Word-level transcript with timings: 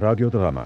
דרמה 0.00 0.64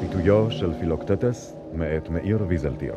ביטויו 0.00 0.50
של 0.50 0.72
פילוקטטס 0.80 1.56
מאת 1.72 2.10
מאיר 2.10 2.44
ויזלטיר. 2.48 2.94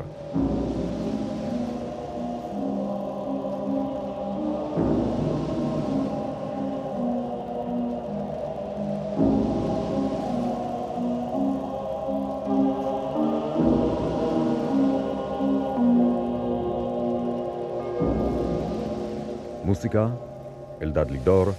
אלדד 21.18 21.57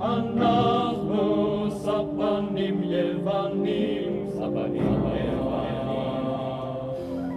אנחנו 0.00 1.66
ספנים 1.70 2.82
יוונים 2.82 4.26
ספנים 4.30 5.02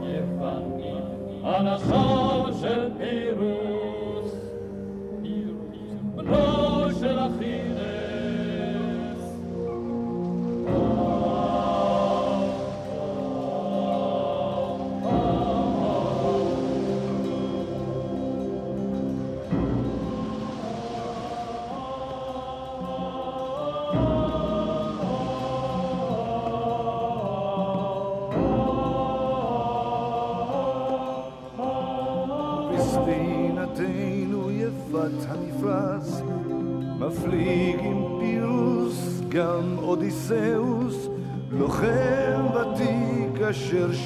יוונים 0.03 0.71
אנשיו 1.43 2.45
של 2.61 2.89
פירוס 2.97 3.60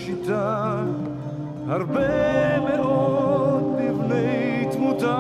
אשר 0.06 0.14
שיטה 0.14 0.84
הרבה 1.68 2.60
מאוד 2.60 3.64
בבני 3.78 4.66
תמותה. 4.72 5.16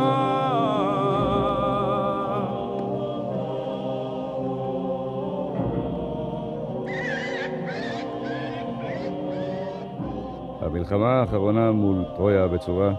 המלחמה 10.61 11.13
האחרונה 11.13 11.71
מול 11.71 12.05
טרויה 12.15 12.43
הבצורה 12.43 12.93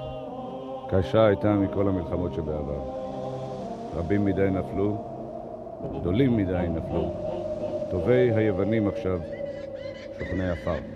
קשה 0.89 1.27
הייתה 1.27 1.55
מכל 1.55 1.89
המלחמות 1.89 2.35
שבעבר. 2.35 2.81
רבים 3.97 4.25
מדי 4.25 4.49
נפלו, 4.51 4.97
גדולים 6.01 6.37
מדי 6.37 6.67
נפלו. 6.69 7.15
טובי 7.91 8.31
היוונים 8.35 8.89
עכשיו 8.89 9.21
שוכני 10.19 10.51
עפר. 10.51 10.96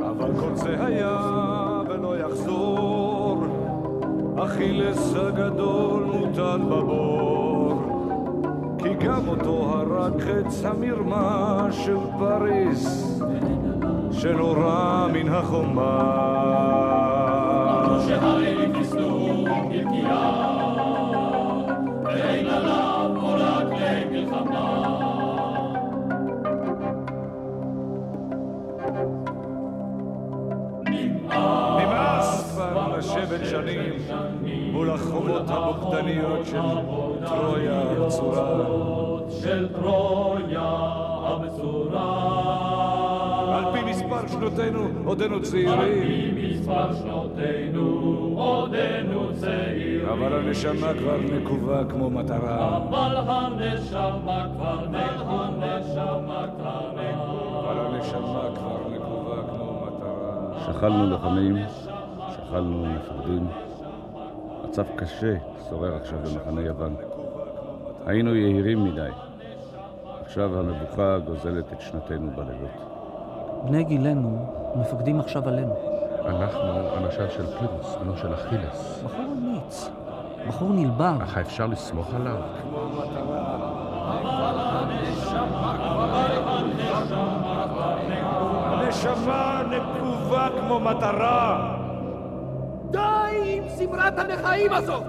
אבל 0.00 0.40
כל 0.40 0.54
זה 0.54 0.84
היה 0.86 1.18
ולא 1.88 2.18
יחזור, 2.18 3.44
אכילס 4.44 5.14
הגדול 5.16 6.02
מוטל 6.02 6.60
בבור, 6.70 7.82
כי 8.78 8.94
גם 9.06 9.28
אותו 9.28 9.74
הרג 9.74 10.20
חץ 10.20 10.64
המרמה 10.64 11.66
של 11.70 11.96
פריס, 12.18 13.20
שנורה 14.12 15.06
מן 15.12 15.28
החומה. 15.28 15.98
אמרו 17.84 18.00
שהאלים 18.08 18.74
חיסנו 18.74 19.44
של 36.50 37.26
טרויה 37.26 37.80
הבצורה. 37.80 38.66
של 39.42 39.68
טרויה 39.68 40.78
הבצורה 41.22 42.38
על 43.56 43.64
פי 43.72 43.90
מספר 43.90 44.26
שנותינו 44.28 44.88
עודנו 45.04 45.34
על 45.34 45.42
צעירים, 45.42 46.02
פי 46.34 46.50
מספר 46.50 46.94
שנותינו 46.94 47.82
עודנו 48.36 49.28
צעירים 49.34 50.08
אבל 50.08 50.32
הנשמה 50.32 50.94
כבר 50.98 51.16
נקובה 51.16 51.84
כמו 51.84 52.10
מטרה. 52.10 52.76
אבל 52.76 53.16
הנשמה 53.16 54.46
כבר 54.54 54.86
נקובה 54.88 55.48
הנשמה 55.62 56.46
כבר 56.56 56.92
נקובה 56.92 57.70
אבל 57.70 57.78
הנשמה 57.86 58.42
כבר 58.54 58.78
נקובה 58.90 59.42
כמו 59.48 59.86
מטרה. 59.86 60.72
שכלנו 60.72 61.06
לוחמים, 61.06 61.56
שכלנו 62.30 62.86
מפקדים. 62.86 63.67
מצב 64.78 64.96
קשה 64.96 65.34
שורר 65.68 65.96
עכשיו 65.96 66.18
במחנה 66.18 66.60
יוון. 66.60 66.96
היינו 68.06 68.34
יהירים 68.34 68.84
מדי. 68.84 69.10
עכשיו 70.20 70.58
המבוכה 70.58 71.18
גוזלת 71.18 71.72
את 71.72 71.80
שנתנו 71.80 72.30
בלילות. 72.30 72.70
בני 73.64 73.84
גילנו 73.84 74.46
מפקדים 74.76 75.20
עכשיו 75.20 75.48
עלינו. 75.48 75.74
אנחנו 76.26 76.96
אנשיו 76.96 77.30
של 77.30 77.46
פלירוס, 77.46 77.96
בנו 77.96 78.16
של 78.16 78.34
אכילס. 78.34 79.02
בחור 79.04 79.24
אמיץ, 79.32 79.90
בחור 80.48 80.72
נלבר. 80.72 81.16
אך 81.22 81.38
אפשר 81.38 81.66
לסמוך 81.66 82.14
עליו? 82.14 82.36
הנשמה 88.64 89.62
נקובה 89.70 90.48
כמו 90.60 90.80
מטרה. 90.80 91.77
די 92.90 93.40
עם 93.44 93.68
זמרת 93.68 94.18
הנכאים 94.18 94.72
הזאת! 94.72 95.04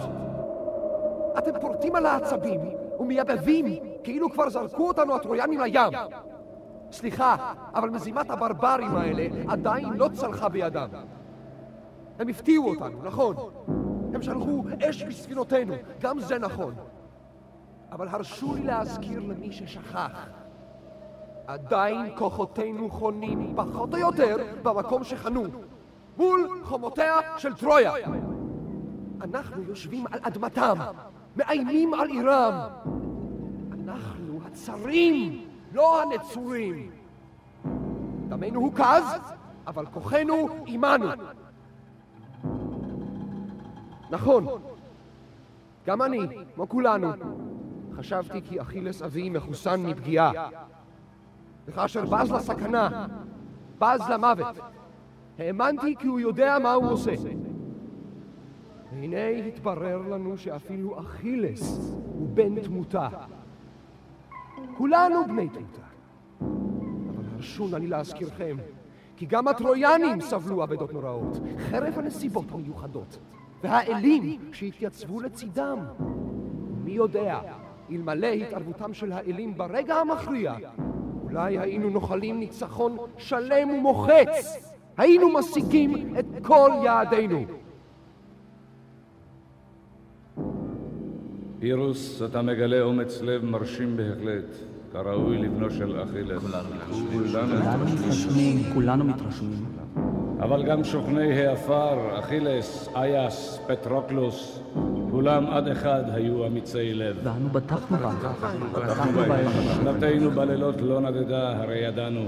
אתם 1.38 1.60
פורטים 1.62 1.96
על 1.96 2.06
העצבים 2.06 2.62
ומייבבים 3.00 3.66
כאילו 4.04 4.32
כבר 4.32 4.50
זרקו 4.50 4.88
אותנו 4.88 5.16
הטרויאנים 5.16 5.60
לים. 5.62 5.94
סליחה, 6.92 7.54
אבל 7.74 7.90
מזימת 7.90 8.30
הברברים 8.30 8.96
האלה 8.96 9.28
עדיין 9.48 9.94
לא 9.94 10.10
צלחה 10.14 10.50
בידם. 10.50 10.90
הם 12.20 12.28
הפתיעו 12.28 12.70
אותנו, 12.70 13.04
נכון. 13.04 13.36
הם 14.14 14.22
שלחו 14.22 14.64
אש 14.90 15.04
בספינותינו, 15.04 15.74
גם 16.00 16.20
זה 16.20 16.40
נכון. 16.40 16.74
אבל 17.92 18.08
הרשו 18.08 18.56
לי 18.56 18.64
להזכיר 18.64 19.20
למי 19.20 19.52
ששכח. 19.52 20.28
עדיין 21.48 22.16
כוחותינו 22.18 22.90
חונים 22.90 23.54
פחות 23.56 23.94
או 23.94 24.00
יותר 24.00 24.38
במקום 24.64 25.04
שחנו, 25.04 25.44
מול 26.20 26.62
חומותיה 26.64 27.20
של 27.38 27.54
טרויה. 27.54 27.94
אנחנו 29.22 29.64
יושבים 29.64 30.06
על 30.12 30.20
אדמתם, 30.24 30.78
מאיימים 31.36 31.94
על 31.94 32.10
עירם. 32.10 32.54
אנחנו 33.74 34.40
הצרים, 34.46 35.48
לא 35.74 36.02
הנצורים. 36.02 36.92
דמנו 38.30 38.60
הוקז, 38.60 39.20
אבל 39.68 39.86
כוחנו 39.86 40.50
עמנו. 40.66 41.08
נכון, 44.10 44.46
גם 45.86 46.02
אני, 46.02 46.20
כמו 46.56 46.70
כולנו, 46.70 47.12
חשבתי 47.98 48.42
כי 48.42 48.62
אכילס 48.62 49.02
אבי 49.02 49.30
מחוסן 49.30 49.86
מפגיעה. 49.86 50.32
וכאשר 51.66 52.06
בז 52.06 52.32
לסכנה, 52.32 53.08
בז 53.80 54.02
למוות, 54.10 54.56
האמנתי 55.40 55.96
כי 55.96 56.08
הוא 56.08 56.20
יודע 56.20 56.58
מה 56.64 56.74
הוא 56.74 56.92
עושה. 56.92 57.12
והנה 58.92 59.28
התברר 59.28 60.02
לנו 60.08 60.38
שאפילו 60.38 61.00
אכילס 61.00 61.94
הוא 62.06 62.30
בן 62.34 62.62
תמותה. 62.62 63.08
כולנו 64.78 65.26
בני 65.28 65.50
תמותה. 65.50 65.82
אבל 67.10 67.24
הרשו 67.36 67.68
נא 67.68 67.76
לי 67.76 67.88
להזכירכם, 67.88 68.58
כי 69.18 69.26
גם 69.26 69.48
הטרויאנים 69.48 70.22
סבלו 70.22 70.64
אבדות 70.64 70.94
נוראות, 70.94 71.40
חרף 71.58 71.98
הנסיבות 71.98 72.52
המיוחדות, 72.52 73.20
והאלים 73.64 74.40
שהתייצבו 74.52 75.22
לצידם. 75.22 75.80
מי 76.84 76.92
יודע, 76.92 77.40
אלמלא 77.92 78.28
התערבותם 78.28 78.94
של 78.94 79.12
האלים 79.12 79.58
ברגע 79.58 79.96
המכריע, 79.96 80.56
אולי 81.24 81.60
היינו 81.60 81.90
נוחלים 81.90 82.40
ניצחון 82.40 82.98
שלם 83.18 83.70
ומוחץ, 83.70 84.70
היינו 85.00 85.30
משיגים 85.40 86.16
את 86.20 86.26
כל 86.42 86.72
יעדינו. 86.84 87.46
פירוס, 91.60 92.22
אתה 92.22 92.42
מגלה 92.42 92.82
אומץ 92.82 93.22
לב 93.22 93.46
מרשים 93.46 93.98
בהחלט, 93.98 94.46
כראוי 94.94 95.38
לבנו 95.38 95.72
של 95.72 96.04
אכילס. 96.04 96.44
כולנו 97.12 97.86
מתרשמים, 97.86 98.74
כולנו 98.74 99.04
מתרשמים. 99.04 99.66
אבל 100.40 100.64
גם 100.64 100.84
שוכני 100.84 101.48
העפר, 101.48 102.20
אכילס, 102.20 102.90
אייאס, 102.96 103.60
פטרוקלוס, 103.68 104.60
כולם 105.12 105.48
עד 105.48 105.68
אחד 105.68 106.04
היו 106.14 106.48
אמיצי 106.48 106.94
לב. 106.94 107.18
ואנו 107.24 107.50
בטחנו 107.50 107.98
בם. 107.98 108.16
בטחנו 108.74 109.22
בהם. 109.22 109.52
שנתנו 109.76 110.32
בלילות 110.32 110.82
לא 110.82 111.00
נדדה, 111.00 111.62
הרי 111.62 111.78
ידענו. 111.78 112.26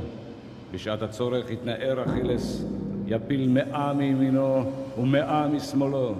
בשעת 0.73 1.01
הצורך 1.01 1.51
יתנער 1.51 2.03
אכילס, 2.05 2.65
יפיל 3.07 3.49
מאה 3.49 3.93
מימינו 3.93 4.71
ומאה 4.99 5.47
משמאלו. 5.47 6.15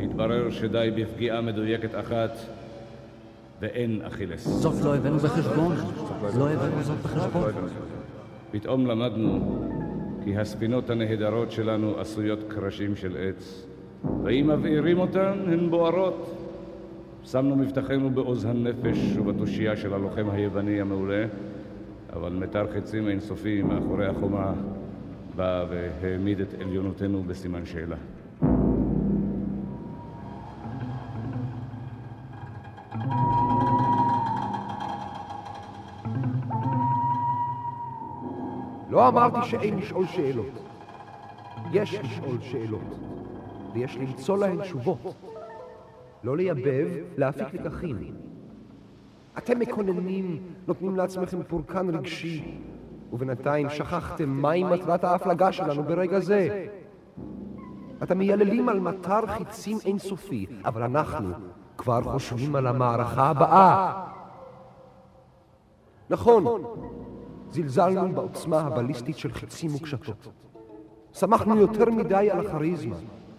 התברר 0.00 0.50
שדי 0.50 0.90
בפגיעה 0.96 1.40
מדויקת 1.40 1.94
אחת, 1.94 2.30
ואין 3.60 4.00
אכילס. 4.02 4.46
זאת 4.46 4.84
לא 4.84 4.96
הבאנו 4.96 5.18
בחשבון. 5.18 5.76
לא 6.38 6.50
הבאנו 6.50 6.82
זאת 6.82 6.98
בחשבון. 6.98 7.50
פתאום 8.50 8.86
למדנו 8.86 9.58
כי 10.24 10.36
הספינות 10.36 10.90
הנהדרות 10.90 11.52
שלנו 11.52 11.98
עשויות 11.98 12.38
קרשים 12.48 12.96
של 12.96 13.16
עץ, 13.16 13.66
ואם 14.24 14.50
מבעירים 14.52 14.98
אותן, 14.98 15.32
הן 15.46 15.70
בוערות. 15.70 16.38
שמנו 17.24 17.56
מבטחנו 17.56 18.10
בעוז 18.10 18.44
הנפש 18.44 19.16
ובתושייה 19.16 19.76
של 19.76 19.94
הלוחם 19.94 20.30
היווני 20.30 20.80
המעולה, 20.80 21.24
אבל 22.12 22.32
מטר 22.32 22.66
חצים 22.74 23.08
אינסופי 23.08 23.62
מאחורי 23.62 24.06
החומה 24.06 24.52
בא 25.36 25.66
והעמיד 25.70 26.40
את 26.40 26.54
עליונותנו 26.60 27.22
בסימן 27.22 27.66
שאלה. 27.66 27.96
לא 38.90 39.08
אמרתי 39.08 39.48
שאין 39.48 39.78
לשאול 39.78 40.06
שאלות. 40.06 40.62
יש 41.72 41.94
לשאול 41.94 42.40
שאלות, 42.40 42.98
ויש 43.74 43.96
למצוא 43.96 44.38
להן 44.38 44.62
תשובות. 44.62 45.14
לא 46.24 46.36
לייבב, 46.36 46.88
להפיק 47.16 47.54
לקחים. 47.54 48.31
אתם 49.38 49.58
מקוננים, 49.58 50.42
נותנים 50.66 50.96
לעצמכם 50.96 51.42
פורקן 51.42 51.94
רגשי, 51.94 52.58
ובינתיים 53.12 53.70
שכחתם 53.70 54.28
מהי 54.28 54.64
מטרת 54.64 55.04
ההפלגה 55.04 55.52
שלנו 55.52 55.82
ברגע 55.82 56.20
זה. 56.20 56.66
אתם 58.02 58.18
מייללים 58.18 58.68
על 58.68 58.80
מטר 58.80 59.26
חיצים 59.26 59.78
אינסופי, 59.84 60.46
אבל 60.64 60.82
אנחנו 60.82 61.30
כבר 61.78 62.02
חושבים 62.02 62.56
על 62.56 62.66
המערכה 62.66 63.28
הבאה. 63.28 64.04
נכון, 66.10 66.44
זלזלנו 67.50 68.14
בעוצמה 68.14 68.60
הבליסטית 68.60 69.18
של 69.18 69.32
חיצים 69.32 69.74
וקשתות. 69.74 70.28
שמחנו 71.12 71.56
יותר 71.56 71.90
מדי 71.90 72.30
על 72.30 72.46
הכריזמה, 72.46 72.96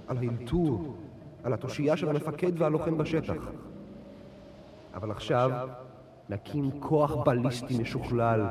על 0.07 0.18
האלתור, 0.18 0.96
על 1.44 1.54
התושייה 1.54 1.98
של 1.98 2.10
המפקד 2.10 2.62
והלוחם 2.62 2.98
בשטח. 2.98 3.44
אבל 4.94 5.12
עכשיו 5.12 5.52
נקים 6.30 6.72
כוח 6.80 7.16
בליסטי 7.16 7.78
משוכלל, 7.80 8.42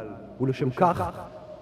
ולשם 0.41 0.71
כך 0.71 1.21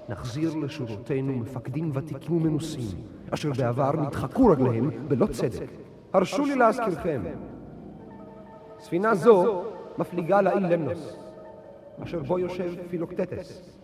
נחזיר 0.09 0.55
לשורותינו 0.57 1.33
מפקדים 1.33 1.91
ותיקים 1.95 2.37
ומנוסים, 2.37 2.99
אשר 3.31 3.51
בעבר 3.59 3.93
נדחקו 3.93 4.47
רגליהם 4.47 5.09
בלא 5.09 5.27
צדק. 5.27 5.71
הרשו 6.13 6.45
לי 6.45 6.57
להזכירכם, 6.57 7.23
ספינה 8.79 9.15
זו 9.15 9.63
מפליגה 9.99 10.41
לאי 10.41 10.61
למנוס, 10.61 11.17
אשר 12.03 12.19
בו 12.19 12.39
יושב 12.39 12.75
פילוקטטס, 12.91 13.77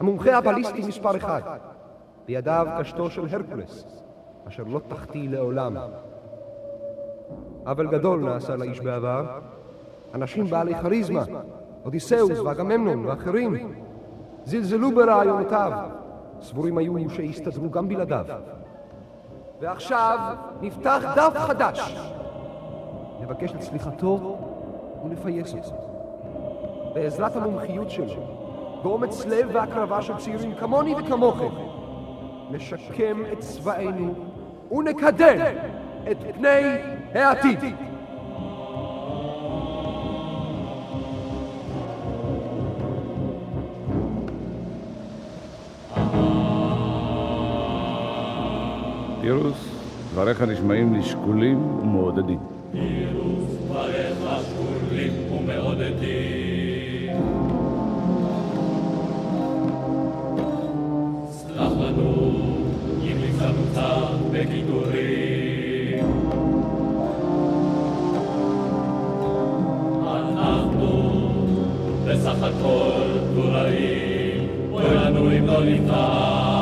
המומחה 0.00 0.38
הבליסטי 0.38 0.82
מספר 0.88 1.16
אחד, 1.16 1.42
בידיו 2.26 2.66
קשתו 2.78 3.10
של 3.10 3.26
הרקולס, 3.30 4.02
אשר 4.48 4.62
לא 4.62 4.80
תחטיא 4.88 5.28
לעולם. 5.28 5.76
עוול 7.66 7.90
גדול 7.90 8.20
נעשה 8.20 8.56
לאיש 8.56 8.80
בעבר, 8.80 9.40
אנשים 10.14 10.46
בעלי 10.46 10.74
כריזמה, 10.74 11.22
אודיסאוס 11.84 12.38
ואגממנון 12.38 13.06
ואחרים, 13.06 13.74
זלזלו 14.44 14.90
ברעיונותיו, 14.94 15.72
סבורים 16.42 16.78
היו 16.78 17.10
שיסתדרו 17.10 17.70
גם 17.70 17.88
בלעדיו. 17.88 18.24
ועכשיו 19.60 20.18
נפתח 20.60 21.02
דף 21.16 21.38
חדש. 21.38 21.96
נבקש 23.20 23.52
את 23.52 23.62
סליחתו 23.62 24.38
ונפייס 25.04 25.54
אותו. 25.54 25.76
בעזרת 26.94 27.36
המומחיות 27.36 27.90
שלו, 27.90 28.22
באומץ 28.82 29.26
לב 29.26 29.48
והקרבה 29.52 30.02
של 30.02 30.16
צעירים 30.16 30.54
כמוני 30.54 30.94
וכמוכם, 30.94 31.48
נשקם 32.50 33.22
את 33.32 33.38
צבאנו 33.38 34.14
ונקדם 34.72 35.36
את 36.10 36.16
פני 36.34 36.78
העתיד. 37.14 37.58
אירוס, 49.24 49.68
דבריך 50.12 50.42
נשמעים 50.42 50.94
לי 50.94 51.02
שקולים 51.02 51.78
ומעודדים. 51.78 52.38
אירוס, 52.74 53.44
דבריך 53.64 54.18
שקולים 54.42 55.12
ומעודדים. 55.32 57.16
סלח 61.30 61.72
לנו 61.80 62.32
אם 63.02 63.16
נפסלנו 63.24 63.62
קצת 63.72 64.18
בגידורים. 64.32 66.04
אנחנו 70.06 70.90
בסך 72.06 72.42
הכל 72.42 73.18
גוררים, 73.34 74.48
אוי 74.72 74.94
לנו 74.94 75.38
אם 75.38 75.46
לא 75.46 75.64
נפתח. 75.64 76.53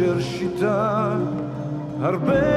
ותיק 0.00 0.62
אשר 2.00 2.49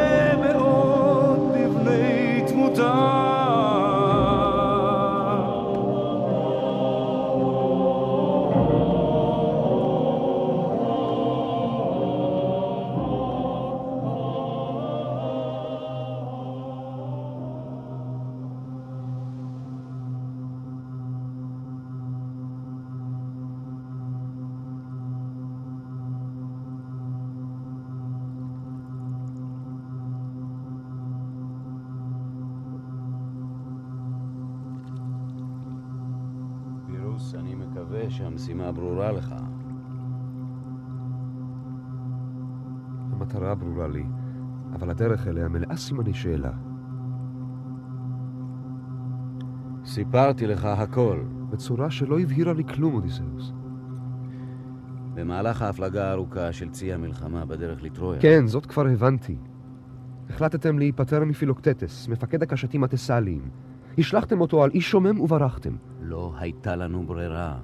פירוס, 37.24 37.36
אני 37.36 37.56
מקווה 37.56 38.10
שהמשימה 38.10 38.72
ברורה 38.72 39.12
לך. 39.12 39.36
המטרה 43.12 43.56
ברורה 43.56 43.88
לי, 43.88 44.06
אבל 44.74 44.90
הדרך 44.90 45.28
אליה 45.28 45.48
מלאה 45.48 45.76
סימני 45.76 46.14
שאלה. 46.14 46.52
סיפרתי 49.86 50.48
לך 50.48 50.66
הכל. 50.66 51.24
בצורה 51.50 51.92
שלא 51.92 52.20
הבהירה 52.20 52.54
לי 52.54 52.64
כלום, 52.64 52.94
אודיסאוס. 52.94 53.54
במהלך 55.14 55.62
ההפלגה 55.62 56.10
הארוכה 56.10 56.52
של 56.52 56.70
צי 56.70 56.94
המלחמה 56.94 57.46
בדרך 57.46 57.84
לטרויה. 57.84 58.22
כן, 58.22 58.48
זאת 58.48 58.66
כבר 58.66 58.88
הבנתי. 58.88 59.38
החלטתם 60.30 60.80
להיפטר 60.80 61.26
מפילוקטטס, 61.26 62.08
מפקד 62.08 62.44
הקשתים 62.44 62.84
התסליים. 62.84 63.50
השלכתם 63.98 64.42
אותו 64.42 64.64
על 64.64 64.72
איש 64.74 64.92
שומם 64.92 65.20
וברחתם. 65.20 65.76
לא 66.02 66.34
הייתה 66.38 66.76
לנו 66.76 67.06
ברירה. 67.06 67.60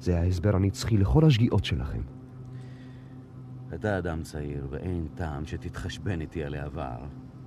זה 0.00 0.20
ההסבר 0.20 0.56
הנצחי 0.56 0.96
לכל 0.96 1.24
השגיאות 1.24 1.64
שלכם. 1.64 2.00
אתה 3.74 3.98
אדם 3.98 4.22
צעיר, 4.22 4.66
ואין 4.70 5.06
טעם 5.14 5.46
שתתחשבן 5.46 6.20
איתי 6.20 6.44
על 6.44 6.54
העבר. 6.54 6.98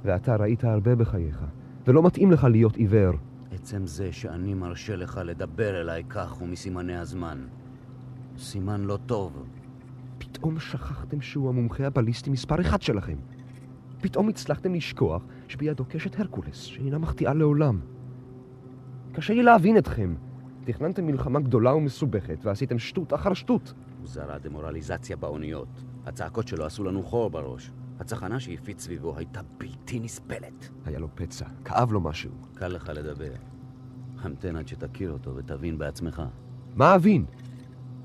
ואתה 0.04 0.36
ראית 0.36 0.64
הרבה 0.64 0.96
בחייך, 0.96 1.44
ולא 1.88 2.04
מתאים 2.04 2.32
לך 2.32 2.44
להיות 2.44 2.76
עיוור. 2.76 3.12
עצם 3.52 3.88
זה 3.88 4.12
שאני 4.12 4.54
מרשה 4.54 4.96
לך 4.96 5.22
לדבר 5.26 5.82
אליי 5.82 6.04
כך 6.10 6.32
הוא 6.32 6.48
מסימני 6.48 6.96
הזמן. 6.96 7.46
סימן 8.38 8.82
לא 8.82 8.98
טוב. 9.06 9.44
פתאום 10.18 10.60
שכחתם 10.60 11.22
שהוא 11.22 11.50
המומחה 11.50 11.88
הבליסטי 11.88 12.30
מספר 12.30 12.62
אחד 12.62 12.82
שלכם. 12.82 13.18
פתאום 14.04 14.30
הצלחתם 14.30 14.74
לשכוח 14.74 15.26
שבידו 15.48 15.86
קשת 15.86 16.20
הרקולס, 16.20 16.62
שאינה 16.62 16.98
מחטיאה 16.98 17.34
לעולם. 17.34 17.80
קשה 19.14 19.34
לי 19.34 19.44
להבין 19.44 19.78
אתכם. 19.78 20.16
תכננתם 20.64 21.06
מלחמה 21.06 21.40
גדולה 21.40 21.76
ומסובכת, 21.76 22.38
ועשיתם 22.44 22.80
שטות 22.80 23.14
אחר 23.14 23.34
שטות. 23.34 23.74
הוא 24.00 24.08
זרה 24.08 24.40
דמורליזציה 24.40 25.16
באוניות. 25.16 25.84
הצעקות 26.06 26.48
שלו 26.48 26.66
עשו 26.66 26.84
לנו 26.84 27.04
חור 27.04 27.30
בראש. 27.30 27.72
הצחנה 28.00 28.40
שהפיץ 28.40 28.84
סביבו 28.84 29.18
הייתה 29.18 29.42
בלתי 29.58 30.00
נסבלת. 30.00 30.70
היה 30.86 31.00
לו 31.00 31.08
פצע, 31.16 31.46
כאב 31.66 31.92
לו 31.92 32.02
משהו. 32.02 32.32
קל 32.54 32.68
לך 32.68 32.92
לדבר. 32.96 33.34
המתן 34.22 34.56
עד 34.56 34.68
שתכיר 34.68 35.12
אותו 35.12 35.36
ותבין 35.36 35.78
בעצמך. 35.78 36.22
מה 36.76 36.96
אבין? 36.96 37.26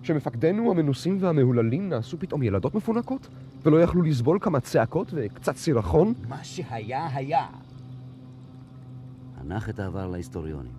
שמפקדינו 0.03 0.71
המנוסים 0.71 1.19
והמהוללים 1.21 1.89
נעשו 1.89 2.19
פתאום 2.19 2.43
ילדות 2.43 2.75
מפונקות? 2.75 3.29
ולא 3.63 3.83
יכלו 3.83 4.03
לסבול 4.03 4.39
כמה 4.41 4.61
צעקות 4.61 5.15
וקצת 5.17 5.57
סירחון? 5.57 6.15
מה 6.29 6.45
שהיה, 6.45 7.09
היה. 7.15 7.47
הנח 9.37 9.69
את 9.69 9.79
העבר 9.79 10.07
להיסטוריונים. 10.07 10.73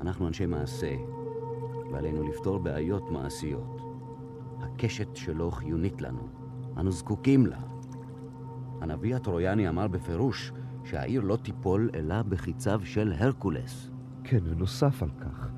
אנחנו 0.00 0.28
אנשי 0.28 0.46
מעשה, 0.46 0.94
ועלינו 1.92 2.28
לפתור 2.28 2.58
בעיות 2.58 3.10
מעשיות. 3.10 3.80
הקשת 4.60 5.16
שלו 5.16 5.50
חיונית 5.50 6.02
לנו. 6.02 6.28
אנו 6.76 6.90
זקוקים 6.92 7.46
לה. 7.46 7.58
הנביא 8.80 9.16
הטרויאני 9.16 9.68
אמר 9.68 9.88
בפירוש 9.88 10.52
שהעיר 10.84 11.20
לא 11.20 11.36
תיפול 11.36 11.90
אלא 11.94 12.22
בחיציו 12.22 12.80
של 12.84 13.12
הרקולס. 13.18 13.90
כן, 14.24 14.40
ונוסף 14.44 15.02
על 15.02 15.10
כך, 15.20 15.50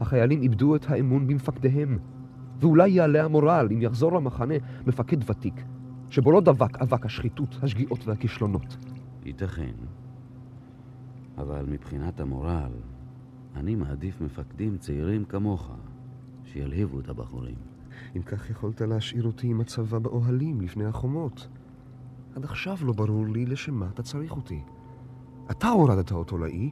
החיילים 0.00 0.42
איבדו 0.42 0.76
את 0.76 0.90
האמון 0.90 1.26
במפקדיהם. 1.26 1.98
ואולי 2.64 2.90
יעלה 2.90 3.24
המורל 3.24 3.68
אם 3.72 3.82
יחזור 3.82 4.12
למחנה 4.12 4.54
מפקד 4.86 5.30
ותיק, 5.30 5.64
שבו 6.10 6.32
לא 6.32 6.40
דבק 6.40 6.82
אבק 6.82 7.06
השחיתות, 7.06 7.58
השגיאות 7.62 8.06
והכישלונות. 8.06 8.76
ייתכן. 9.24 9.74
אבל 11.38 11.66
מבחינת 11.68 12.20
המורל, 12.20 12.72
אני 13.56 13.74
מעדיף 13.74 14.20
מפקדים 14.20 14.76
צעירים 14.78 15.24
כמוך, 15.24 15.70
שילהיבו 16.44 17.00
את 17.00 17.08
הבחורים. 17.08 17.54
אם 18.16 18.22
כך 18.22 18.50
יכולת 18.50 18.80
להשאיר 18.80 19.26
אותי 19.26 19.46
עם 19.46 19.60
הצבא 19.60 19.98
באוהלים 19.98 20.60
לפני 20.60 20.84
החומות. 20.84 21.48
עד 22.36 22.44
עכשיו 22.44 22.76
לא 22.82 22.92
ברור 22.92 23.26
לי 23.26 23.46
לשם 23.46 23.74
מה 23.74 23.86
אתה 23.94 24.02
צריך 24.02 24.36
אותי. 24.36 24.60
אתה 25.50 25.68
הורדת 25.68 26.12
אותו 26.12 26.38
לאי, 26.38 26.70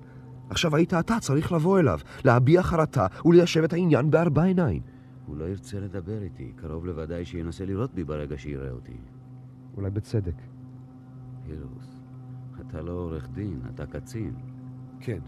עכשיו 0.51 0.77
היית 0.77 0.95
אתה 0.95 1.21
צריך 1.21 1.53
לבוא 1.53 1.79
אליו, 1.79 1.99
להביע 2.25 2.63
חרטה 2.63 3.07
וליישב 3.25 3.63
את 3.63 3.73
העניין 3.73 4.11
בארבע 4.11 4.43
עיניים. 4.43 4.92
הוא 5.27 5.37
לא 5.37 5.45
ירצה 5.45 5.81
לדבר 5.81 6.23
איתי, 6.23 6.53
קרוב 6.57 6.87
לוודאי 6.87 7.25
שינסה 7.25 7.65
לירות 7.65 7.95
בי 7.95 8.05
ברגע 8.05 8.39
שיראה 8.39 8.71
אותי. 8.71 8.97
אולי 9.77 9.91
בצדק. 9.91 10.35
הירוס, 11.45 12.03
אתה 12.61 12.83
לא 12.83 12.93
עורך 12.93 13.29
דין, 13.31 13.61
אתה 13.75 13.87
קצין. 13.87 14.35
כן. 15.01 15.19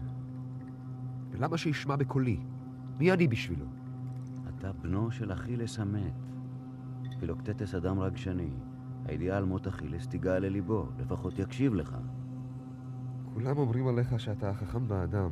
ולמה 1.31 1.57
שישמע 1.57 1.95
בקולי? 1.95 2.39
מי 2.99 3.11
אני 3.11 3.27
בשבילו? 3.27 3.65
אתה 4.49 4.71
בנו 4.71 5.11
של 5.11 5.33
אכילס 5.33 5.79
המת. 5.79 6.13
פילוקטטס 7.19 7.75
אדם 7.75 7.99
רגשני. 7.99 8.49
הידיעה 9.05 9.37
על 9.37 9.45
מות 9.45 9.67
אכילס 9.67 10.07
תיגע 10.07 10.39
לליבו, 10.39 10.87
לפחות 10.99 11.39
יקשיב 11.39 11.73
לך. 11.73 11.97
כולם 13.33 13.57
אומרים 13.57 13.87
עליך 13.87 14.19
שאתה 14.19 14.49
החכם 14.49 14.87
באדם. 14.87 15.29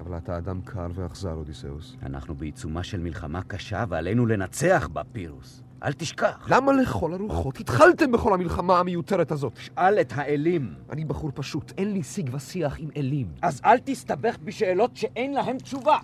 אבל 0.00 0.16
אתה 0.16 0.38
אדם 0.38 0.60
קר 0.60 0.86
ואכזר, 0.94 1.32
אודיסאוס. 1.32 1.96
אנחנו 2.02 2.34
בעיצומה 2.34 2.82
של 2.82 3.00
מלחמה 3.00 3.42
קשה 3.42 3.84
ועלינו 3.88 4.26
לנצח 4.26 4.88
בה, 4.92 5.04
פירוס. 5.12 5.62
אל 5.82 5.92
תשכח. 5.92 6.48
למה 6.50 6.72
לכל 6.72 7.14
הרוחות 7.14 7.60
התחלתם 7.60 8.12
בכל 8.12 8.34
המלחמה 8.34 8.78
המיותרת 8.78 9.32
הזאת? 9.32 9.56
שאל 9.56 10.00
את 10.00 10.12
האלים. 10.16 10.74
אני 10.90 11.04
בחור 11.04 11.30
פשוט, 11.34 11.72
אין 11.78 11.92
לי 11.92 12.02
שיג 12.02 12.30
ושיח 12.32 12.76
עם 12.78 12.88
אלים. 12.96 13.26
אז 13.42 13.60
אל 13.64 13.78
תסתבך 13.84 14.38
בשאלות 14.44 14.96
שאין 14.96 15.34
להן 15.34 15.58
תשובה. 15.58 15.98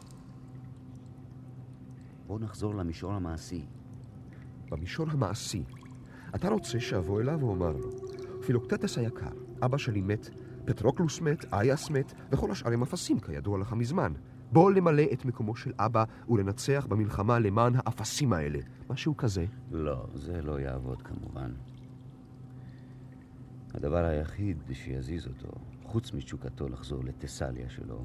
בוא 2.27 2.39
נחזור 2.41 2.75
למישור 2.75 3.13
המעשי. 3.13 3.65
במישור 4.71 5.07
המעשי, 5.11 5.63
אתה 6.35 6.49
רוצה 6.49 6.81
שאבוא 6.81 7.21
אליו 7.21 7.41
ואומר 7.41 7.73
לו, 7.73 7.91
פילוקטטס 8.47 8.99
היקר, 8.99 9.31
אבא 9.63 9.79
שלי 9.79 10.01
מת 10.01 10.31
פטרוקלוס 10.69 11.21
מת, 11.21 11.53
איאס 11.53 11.91
מת, 11.91 12.13
וכל 12.31 12.51
השאר 12.51 12.73
הם 12.73 12.83
אפסים, 12.83 13.21
כידוע 13.21 13.59
לך 13.59 13.73
מזמן. 13.73 14.13
בוא 14.53 14.73
למלא 14.73 15.03
את 15.13 15.25
מקומו 15.25 15.57
של 15.57 15.73
אבא 15.79 16.05
ולנצח 16.29 16.87
במלחמה 16.89 17.39
למען 17.39 17.73
האפסים 17.77 18.33
האלה. 18.33 18.59
משהו 18.91 19.17
כזה. 19.17 19.47
לא, 19.71 20.07
זה 20.15 20.43
לא 20.43 20.61
יעבוד 20.61 21.03
כמובן. 21.03 21.53
הדבר 23.75 24.05
היחיד 24.05 24.63
שיזיז 24.73 25.27
אותו, 25.27 25.49
חוץ 25.85 26.13
מתשוקתו 26.13 26.69
לחזור 26.69 27.05
לתסליה 27.05 27.69
שלו, 27.69 28.05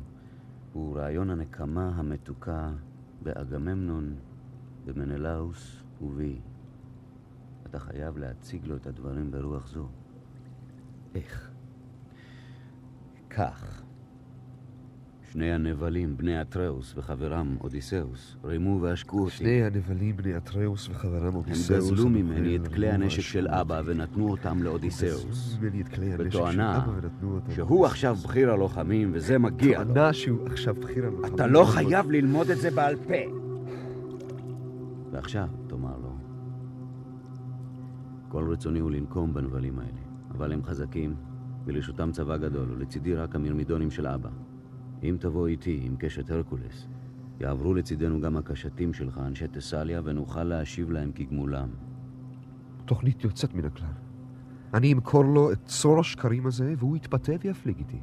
הוא 0.74 0.98
רעיון 0.98 1.30
הנקמה 1.30 1.92
המתוקה 1.96 2.72
באגממנון, 3.22 4.16
במנלאוס 4.86 5.84
ובי. 6.02 6.40
אתה 7.66 7.80
חייב 7.80 8.18
להציג 8.18 8.66
לו 8.66 8.76
את 8.76 8.88
הדברים 8.88 9.32
ברוח 9.32 9.68
זו. 9.68 9.88
איך? 11.16 11.53
כך. 13.38 13.84
שני 15.32 15.54
הנבלים, 15.54 16.18
בני 16.18 16.42
אתראוס 16.42 16.94
וחברם 16.98 17.58
אודיסאוס, 17.62 18.38
רימו 18.44 18.82
ועשקו 18.82 19.20
אותי. 19.20 19.36
שני 19.36 19.64
הנבלים 19.64 20.18
בני 20.18 20.38
אתראוס 20.38 20.90
וחברם 20.90 21.28
הם 21.28 21.36
אודיסאוס... 21.36 21.92
גזלו 21.92 22.04
המוכרים 22.04 22.28
ממני 22.28 22.56
את 22.56 22.68
כלי 22.68 22.90
הנשק 22.90 23.22
של 23.22 23.48
אבא. 23.48 23.82
ונתנו 23.86 24.30
אותם 24.30 24.64
לאודיסאוס. 24.64 25.58
גזלו 25.62 26.18
בתואנה. 26.18 26.86
שהוא 27.56 27.86
עכשיו 27.86 28.16
בכיר 28.16 28.52
הלוחמים 28.52 29.12
וזה 29.14 29.38
מגיע 29.38 29.84
לו. 29.84 29.94
טענה 29.94 30.14
שהוא 30.14 30.48
עכשיו 30.48 30.76
בכיר 30.76 31.06
הלוחמים. 31.06 31.36
אתה 31.36 31.48
לא 31.48 31.66
חייב 31.66 32.12
ללמוד 32.12 32.50
את 32.50 32.58
זה 32.58 32.72
בעל 32.72 32.96
פה. 32.96 33.44
ועכשיו, 35.12 35.48
תאמר 35.68 35.98
לו, 36.02 36.16
כל 38.30 38.52
רצוני 38.52 38.80
הוא 38.80 38.92
לנקום 38.92 39.34
בנבלים 39.34 39.80
האלה, 39.80 40.02
אבל 40.32 40.52
הם 40.52 40.64
חזקים, 40.64 41.16
ולרשותם 41.66 42.12
צבא 42.12 42.38
גדול, 42.38 42.72
ולצידי 42.72 43.16
רק 43.16 43.36
המרמידונים 43.36 43.92
של 43.92 44.08
אבא. 44.08 44.30
אם 45.04 45.18
תבוא 45.20 45.48
איתי 45.48 45.80
עם 45.84 45.96
קשת 45.96 46.32
הרקולס, 46.32 46.88
יעברו 47.40 47.74
לצידנו 47.74 48.22
גם 48.22 48.38
הקשתים 48.38 48.94
שלך, 48.94 49.22
אנשי 49.26 49.46
תסליה, 49.52 50.02
ונוכל 50.04 50.44
להשיב 50.44 50.92
להם 50.92 51.12
כגמולם. 51.12 51.70
תוכנית 52.86 53.24
יוצאת 53.24 53.54
מן 53.54 53.66
הכלל. 53.66 53.88
אני 54.74 54.94
אמכור 54.94 55.26
לו 55.26 55.52
את 55.52 55.66
צור 55.66 56.00
השקרים 56.00 56.48
הזה, 56.48 56.74
והוא 56.78 56.98
יתפתה 56.98 57.32
ויפליג 57.42 57.78
איתי. 57.78 58.00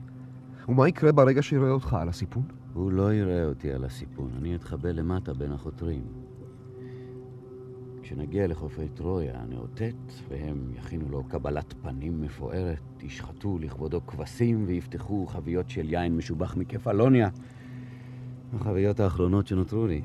ומה 0.69 0.89
יקרה 0.89 1.13
ברגע 1.13 1.43
שיראה 1.43 1.71
אותך 1.71 1.95
על 1.95 2.09
הסיפון? 2.09 2.43
הוא 2.73 2.93
לא 2.93 3.15
יראה 3.15 3.45
אותי 3.45 3.73
על 3.73 3.85
הסיפון, 3.85 4.31
אני 4.39 4.55
אתחבא 4.55 4.91
למטה 4.91 5.35
בין 5.35 5.53
החותרים. 5.53 6.03
כשנגיע 8.11 8.47
לחופי 8.47 8.89
טרויה, 8.89 9.41
נאותת, 9.49 9.95
והם 10.29 10.73
יכינו 10.79 11.09
לו 11.09 11.25
קבלת 11.25 11.75
פנים 11.83 12.21
מפוארת, 12.21 13.03
ישחטו 13.03 13.59
לכבודו 13.59 14.07
כבשים 14.07 14.65
ויפתחו 14.67 15.27
חביות 15.27 15.71
של 15.71 15.93
יין 15.93 16.17
משובח 16.17 16.57
מכפלוניה. 16.57 17.29
החביות 18.55 19.01
האחרונות 19.01 19.47
שנותרו 19.47 19.87
לי. 19.87 20.03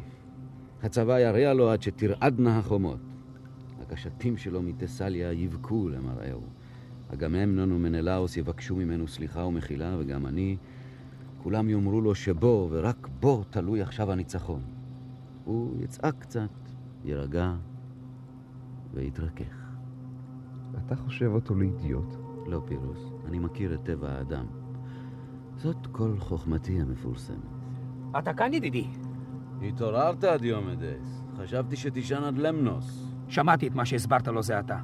הצבא 0.83 1.19
יריע 1.19 1.53
לו 1.53 1.71
עד 1.71 1.81
שתרעדנה 1.81 2.57
החומות. 2.57 2.99
הקשתים 3.81 4.37
שלו 4.37 4.61
מתסליה 4.61 5.33
יבכו 5.33 5.89
למראהו. 5.89 6.41
אגממנון 7.13 7.71
ומנלאוס 7.71 8.37
יבקשו 8.37 8.75
ממנו 8.75 9.07
סליחה 9.07 9.39
ומחילה, 9.45 9.95
וגם 9.99 10.25
אני, 10.25 10.57
כולם 11.43 11.69
יאמרו 11.69 12.01
לו 12.01 12.15
שבו, 12.15 12.67
ורק 12.71 13.07
בו, 13.19 13.43
תלוי 13.49 13.81
עכשיו 13.81 14.11
הניצחון. 14.11 14.61
הוא 15.45 15.83
יצעק 15.83 16.15
קצת, 16.19 16.49
יירגע 17.05 17.53
ויתרכך. 18.95 19.75
אתה 20.85 20.95
חושב 20.95 21.31
אותו 21.33 21.55
לאידיוט? 21.55 22.15
לא, 22.47 22.61
פירוס, 22.67 22.99
אני 23.25 23.39
מכיר 23.39 23.73
את 23.73 23.79
טבע 23.83 24.11
האדם. 24.11 24.45
זאת 25.55 25.87
כל 25.91 26.15
חוכמתי 26.19 26.81
המפורסמת. 26.81 27.37
אתה 28.19 28.33
כאן, 28.33 28.53
ידידי. 28.53 28.87
התעוררת, 29.61 30.23
דיומדס. 30.23 31.23
חשבתי 31.37 31.75
שתישן 31.75 32.23
עד 32.23 32.37
למנוס. 32.37 33.13
שמעתי 33.27 33.67
את 33.67 33.75
מה 33.75 33.85
שהסברת 33.85 34.27
לו 34.27 34.43
זה 34.43 34.57
עתה. 34.57 34.77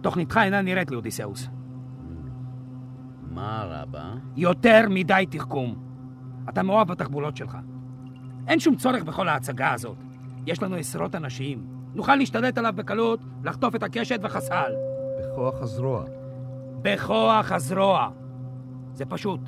תוכניתך 0.00 0.40
אינה 0.42 0.62
נראית 0.62 0.90
לי, 0.90 0.96
אודיסאוס. 0.96 1.48
מה 3.30 3.64
רע 3.64 3.84
בה? 3.84 4.14
יותר 4.36 4.80
מדי 4.90 5.24
תחכום. 5.30 5.74
אתה 6.48 6.62
מאוהב 6.62 6.88
בתחבולות 6.88 7.36
שלך. 7.36 7.58
אין 8.46 8.60
שום 8.60 8.76
צורך 8.76 9.04
בכל 9.04 9.28
ההצגה 9.28 9.72
הזאת. 9.72 9.96
יש 10.46 10.62
לנו 10.62 10.76
עשרות 10.76 11.14
אנשים. 11.14 11.75
נוכל 11.96 12.16
להשתלט 12.16 12.58
עליו 12.58 12.72
בקלות, 12.76 13.20
לחטוף 13.44 13.74
את 13.74 13.82
הקשת 13.82 14.20
וחסל. 14.22 14.72
בכוח 15.20 15.62
הזרוע. 15.62 16.04
בכוח 16.82 17.52
הזרוע. 17.52 18.10
זה 18.94 19.04
פשוט. 19.04 19.40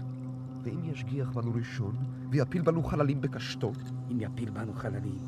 ואם 0.63 0.85
ישגיח 0.85 1.31
בנו 1.31 1.53
ראשון, 1.55 1.97
ויפיל 2.31 2.63
בנו 2.63 2.83
חללים 2.83 3.21
בקשתו? 3.21 3.73
אם 4.11 4.17
יפיל 4.21 4.51
בנו 4.51 4.73
חללים, 4.73 5.19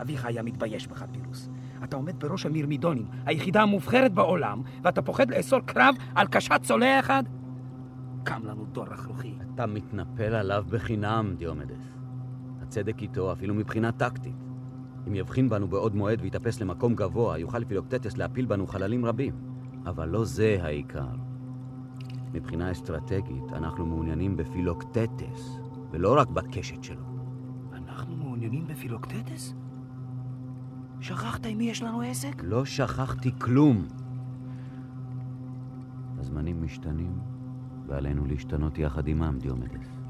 אביך 0.00 0.24
היה 0.24 0.42
מתבייש 0.42 0.86
בך, 0.86 1.04
פירוס. 1.12 1.48
אתה 1.84 1.96
עומד 1.96 2.24
בראש 2.24 2.46
המרמידונים, 2.46 3.06
היחידה 3.26 3.62
המובחרת 3.62 4.12
בעולם, 4.12 4.62
ואתה 4.82 5.02
פוחד 5.02 5.30
לאסור 5.30 5.60
קרב 5.60 5.94
על 6.14 6.26
קשת 6.26 6.60
צולע 6.62 7.00
אחד? 7.00 7.22
קם 8.24 8.42
לנו 8.44 8.64
דור 8.64 8.84
רכרוכי. 8.84 9.34
אתה 9.54 9.66
מתנפל 9.66 10.34
עליו 10.34 10.64
בחינם, 10.70 11.34
דיומדס. 11.38 11.98
הצדק 12.62 13.02
איתו, 13.02 13.32
אפילו 13.32 13.54
מבחינה 13.54 13.92
טקטית. 13.92 14.51
אם 15.08 15.14
יבחין 15.14 15.48
בנו 15.48 15.68
בעוד 15.68 15.94
מועד 15.94 16.20
ויתאפס 16.22 16.60
למקום 16.60 16.94
גבוה, 16.94 17.38
יוכל 17.38 17.64
פילוקטטס 17.64 18.16
להפיל 18.16 18.46
בנו 18.46 18.66
חללים 18.66 19.04
רבים. 19.04 19.52
אבל 19.86 20.08
לא 20.08 20.24
זה 20.24 20.58
העיקר. 20.62 21.08
מבחינה 22.32 22.72
אסטרטגית, 22.72 23.52
אנחנו 23.52 23.86
מעוניינים 23.86 24.36
בפילוקטטס, 24.36 25.58
ולא 25.90 26.18
רק 26.18 26.28
בקשת 26.28 26.82
שלו. 26.82 27.04
אנחנו 27.72 28.16
מעוניינים 28.16 28.66
בפילוקטטס? 28.66 29.54
שכחת 31.00 31.46
עם 31.46 31.58
מי 31.58 31.64
יש 31.70 31.82
לנו 31.82 32.00
עסק? 32.00 32.42
לא 32.44 32.64
שכחתי 32.64 33.30
כלום. 33.38 33.86
הזמנים 36.18 36.64
משתנים, 36.64 37.18
ועלינו 37.86 38.26
להשתנות 38.26 38.78
יחד 38.78 39.08
עמם, 39.08 39.38
דיומדס. 39.40 40.01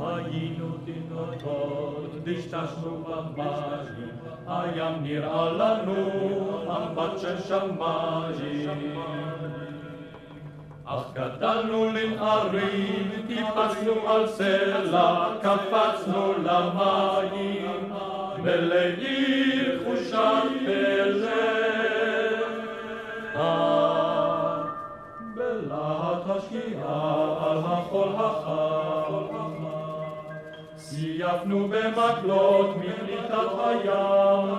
היינו 0.00 0.66
תינוקות, 0.84 2.10
דשדשנו 2.24 3.04
במים, 3.04 4.08
הים 4.46 4.94
נראה 5.02 5.52
לנו 5.52 5.94
אמבט 6.76 7.18
של 7.18 7.40
שמיים. 7.40 9.00
אך 10.84 11.04
גדלנו 11.14 11.84
לנערים, 11.84 13.10
טיפסנו 13.26 14.08
על 14.08 14.26
סלע, 14.26 15.26
קפצנו 15.42 16.32
למים, 16.32 17.92
מלאי 18.42 19.78
תחושת 19.78 20.42
פלא. 20.66 21.60
השקיעה 26.40 27.36
על 27.40 27.58
החול 27.64 28.08
החם, 28.16 29.64
סייפנו 30.76 31.68
במקלות 31.68 32.76
מפליטת 32.76 33.48
הים, 33.64 34.54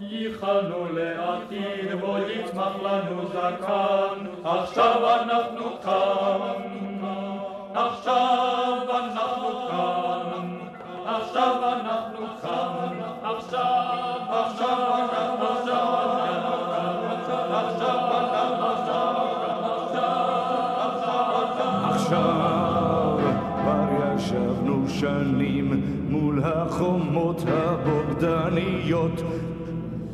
ייחלנו 0.00 0.86
לעתיד 0.92 2.00
בו 2.00 2.18
יצמח 2.18 2.72
לנו 2.82 3.26
זקן, 3.28 4.26
עכשיו 4.44 5.20
אנחנו 5.22 5.80
כאן, 5.82 6.62
עכשיו 7.74 8.78
אנחנו 8.90 9.48
כאן, 9.68 10.58
עכשיו 11.06 11.54
אנחנו 11.62 12.26
כאן, 12.42 13.00
עכשיו, 13.22 14.16
עכשיו 14.30 14.94
אנחנו, 14.98 15.44
עכשיו 15.44 15.57
שנים 25.00 25.82
מול 26.10 26.42
החומות 26.44 27.42
הבוגדניות 27.46 29.22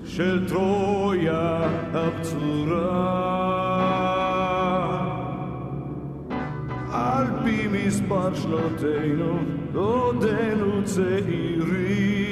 של 0.04 0.48
טרויה 0.48 1.68
הבצורה. 1.92 3.24
על 6.92 7.26
פי 7.44 7.68
מספר 7.72 8.34
שנותינו 8.34 9.38
עודנו 9.74 10.84
צעירים 10.84 12.24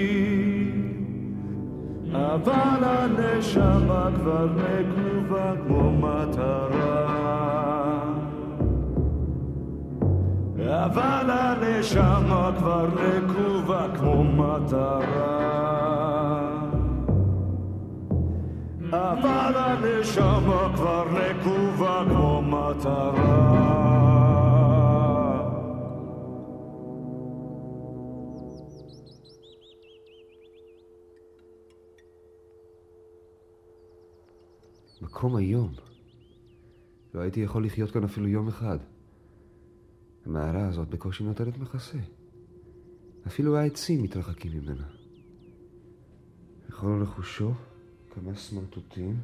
אבל 2.12 2.84
הנשמה 2.84 4.08
כבר 4.16 4.46
נגובה 4.46 5.52
כמו 5.66 5.92
מטרה 5.92 7.01
אבל 10.84 11.30
הנשמה 11.30 12.50
כבר 12.58 12.86
נקובה 12.86 13.86
כמו 13.98 14.24
מטרה 14.24 15.52
נשמה 19.82 20.72
כבר 20.74 21.04
נקובה 21.04 22.04
כמו 22.08 22.42
מטרה. 22.42 23.62
מקום 35.02 35.36
איום. 35.36 35.72
לא 37.14 37.20
הייתי 37.20 37.40
יכול 37.40 37.64
לחיות 37.64 37.90
כאן 37.90 38.04
אפילו 38.04 38.28
יום 38.28 38.48
אחד. 38.48 38.78
המערה 40.36 40.68
הזאת 40.68 40.88
בקושי 40.88 41.24
נותנת 41.24 41.58
מחסה. 41.58 41.98
אפילו 43.26 43.56
העצים 43.56 44.02
מתרחקים 44.02 44.52
ממנה. 44.52 44.84
בכל 46.68 46.98
רכושו 47.02 47.52
כמה 48.10 48.34
סמרטוטים 48.36 49.16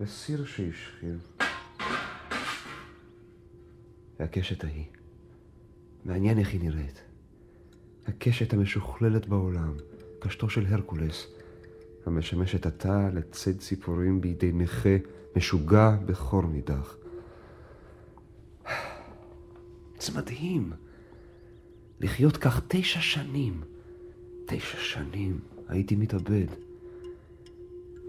וסיר 0.00 0.44
שהשחיל. 0.44 1.18
והקשת 4.20 4.64
ההיא, 4.64 4.84
מעניין 6.04 6.38
איך 6.38 6.50
היא 6.50 6.60
נראית. 6.60 7.02
הקשת 8.06 8.52
המשוכללת 8.52 9.26
בעולם, 9.26 9.74
קשתו 10.18 10.50
של 10.50 10.66
הרקולס, 10.66 11.26
המשמשת 12.06 12.66
עתה 12.66 13.08
לציד 13.14 13.58
ציפורים 13.58 14.20
בידי 14.20 14.52
נכה 14.52 14.96
משוגע 15.36 15.96
בכל 16.06 16.44
נידח. 16.52 17.01
זה 20.02 20.18
מדהים. 20.18 20.72
לחיות 22.00 22.36
כך 22.36 22.60
תשע 22.68 23.00
שנים. 23.00 23.60
תשע 24.46 24.78
שנים 24.78 25.40
הייתי 25.68 25.96
מתאבד. 25.96 26.46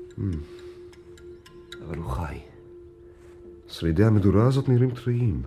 Hmm. 0.09 0.21
אבל 1.85 1.97
הוא 1.97 2.09
חי. 2.09 2.39
שרידי 3.67 4.03
המדורה 4.03 4.47
הזאת 4.47 4.69
נראים 4.69 4.91
טריים. 4.91 5.41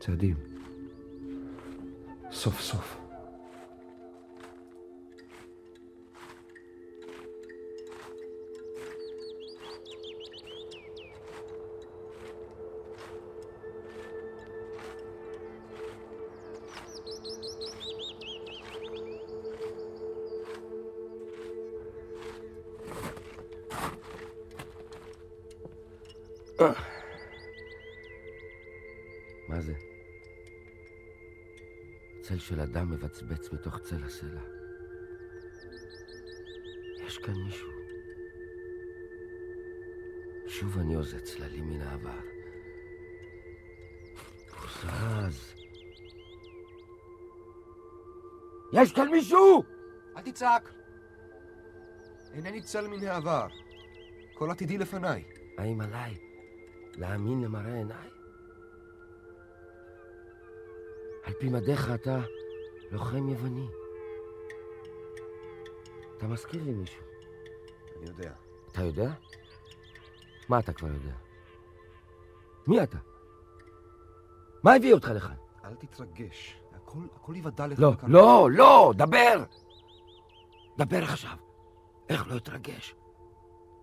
צעדים. 0.00 0.36
סוף 2.32 2.60
סוף. 2.60 2.97
מבצבץ 32.98 33.52
מתוך 33.52 33.78
צל 33.78 34.04
הסלע. 34.04 34.40
יש 37.06 37.18
כאן 37.18 37.34
מישהו. 37.34 37.68
שוב 40.46 40.78
אני 40.78 40.94
עושה 40.94 41.20
צללים 41.20 41.70
מן 41.70 41.80
העבר. 41.80 42.20
פוזז. 44.50 45.54
יש 48.72 48.92
כאן 48.92 49.08
מישהו! 49.10 49.62
אל 50.16 50.22
תצעק! 50.22 50.72
אינני 52.32 52.62
צל 52.62 52.86
מן 52.86 53.06
העבר. 53.06 53.46
כל 54.34 54.50
עתידי 54.50 54.78
לפניי. 54.78 55.24
האם 55.58 55.80
עליי 55.80 56.18
להאמין 56.96 57.42
למראה 57.42 57.74
עיניי? 57.74 58.08
על 61.24 61.32
פי 61.40 61.48
מדיך 61.48 61.90
אתה 61.94 62.20
לוחם 62.90 63.28
יווני. 63.28 63.66
אתה 66.16 66.26
מזכיר 66.26 66.62
לי 66.64 66.72
מישהו. 66.72 67.02
אני 67.96 68.06
יודע. 68.08 68.32
אתה 68.72 68.82
יודע? 68.82 69.10
מה 70.48 70.58
אתה 70.58 70.72
כבר 70.72 70.88
יודע? 70.88 71.14
מי 72.66 72.82
אתה? 72.82 72.98
מה 74.62 74.74
הביא 74.74 74.94
אותך 74.94 75.08
לכאן? 75.08 75.34
אל 75.64 75.74
תתרגש. 75.74 76.60
הכל, 76.74 76.98
הכל 77.14 77.36
יוודע 77.36 77.66
לך. 77.66 77.78
לא, 77.78 77.92
לא, 78.08 78.48
לא, 78.52 78.92
דבר! 78.96 79.44
דבר 80.78 81.02
עכשיו. 81.02 81.36
איך 82.08 82.28
לא 82.28 82.36
אתרגש? 82.36 82.94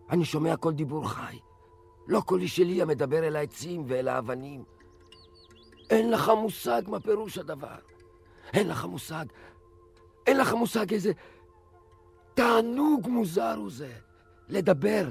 אני 0.09 0.25
שומע 0.25 0.57
כל 0.57 0.73
דיבור 0.73 1.09
חי. 1.09 1.39
לא 2.07 2.21
קולי 2.21 2.47
שלי 2.47 2.81
המדבר 2.81 3.27
אל 3.27 3.35
העצים 3.35 3.83
ואל 3.87 4.07
האבנים. 4.07 4.63
אין 5.89 6.11
לך 6.11 6.31
מושג 6.41 6.81
מה 6.87 6.99
פירוש 6.99 7.37
הדבר. 7.37 7.77
אין 8.55 8.67
לך 8.67 8.85
מושג. 8.85 9.25
אין 10.27 10.37
לך 10.37 10.53
מושג 10.53 10.93
איזה 10.93 11.11
תענוג 12.33 13.07
מוזר 13.07 13.55
הוא 13.57 13.71
זה. 13.71 13.93
לדבר 14.49 15.09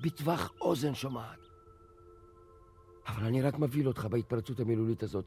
בטווח 0.00 0.52
אוזן 0.60 0.94
שומעת. 0.94 1.38
אבל 3.06 3.24
אני 3.26 3.42
רק 3.42 3.58
מבהיל 3.58 3.88
אותך 3.88 4.04
בהתפרצות 4.04 4.60
המילולית 4.60 5.02
הזאת. 5.02 5.24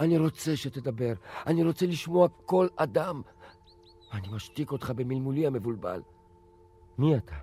אני 0.00 0.18
רוצה 0.18 0.56
שתדבר, 0.56 1.12
אני 1.46 1.64
רוצה 1.64 1.86
לשמוע 1.86 2.28
כל 2.46 2.68
אדם. 2.76 3.22
אני 4.12 4.28
משתיק 4.28 4.72
אותך 4.72 4.92
במלמולי 4.96 5.46
המבולבל. 5.46 6.02
מי 6.98 7.16
אתה? 7.16 7.36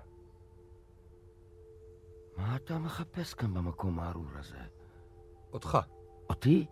מה 2.36 2.56
אתה 2.56 2.78
מחפש 2.78 3.34
כאן 3.34 3.54
במקום 3.54 4.00
הארור 4.00 4.26
הזה? 4.34 4.58
אותך. 5.52 5.78
אותי? 6.28 6.66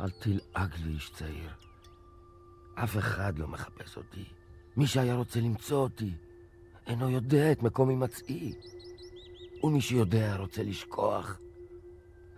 אל 0.00 0.10
תלעג 0.10 0.74
לי, 0.84 0.90
איש 0.90 1.10
צעיר. 1.10 1.67
אף 2.84 2.96
אחד 2.98 3.38
לא 3.38 3.48
מחפש 3.48 3.96
אותי. 3.96 4.24
מי 4.76 4.86
שהיה 4.86 5.14
רוצה 5.14 5.40
למצוא 5.40 5.78
אותי, 5.78 6.12
אינו 6.86 7.10
יודע 7.10 7.52
את 7.52 7.62
מקום 7.62 7.88
הימצאי. 7.88 8.54
ומי 9.62 9.80
שיודע 9.80 10.36
רוצה 10.36 10.62
לשכוח, 10.62 11.40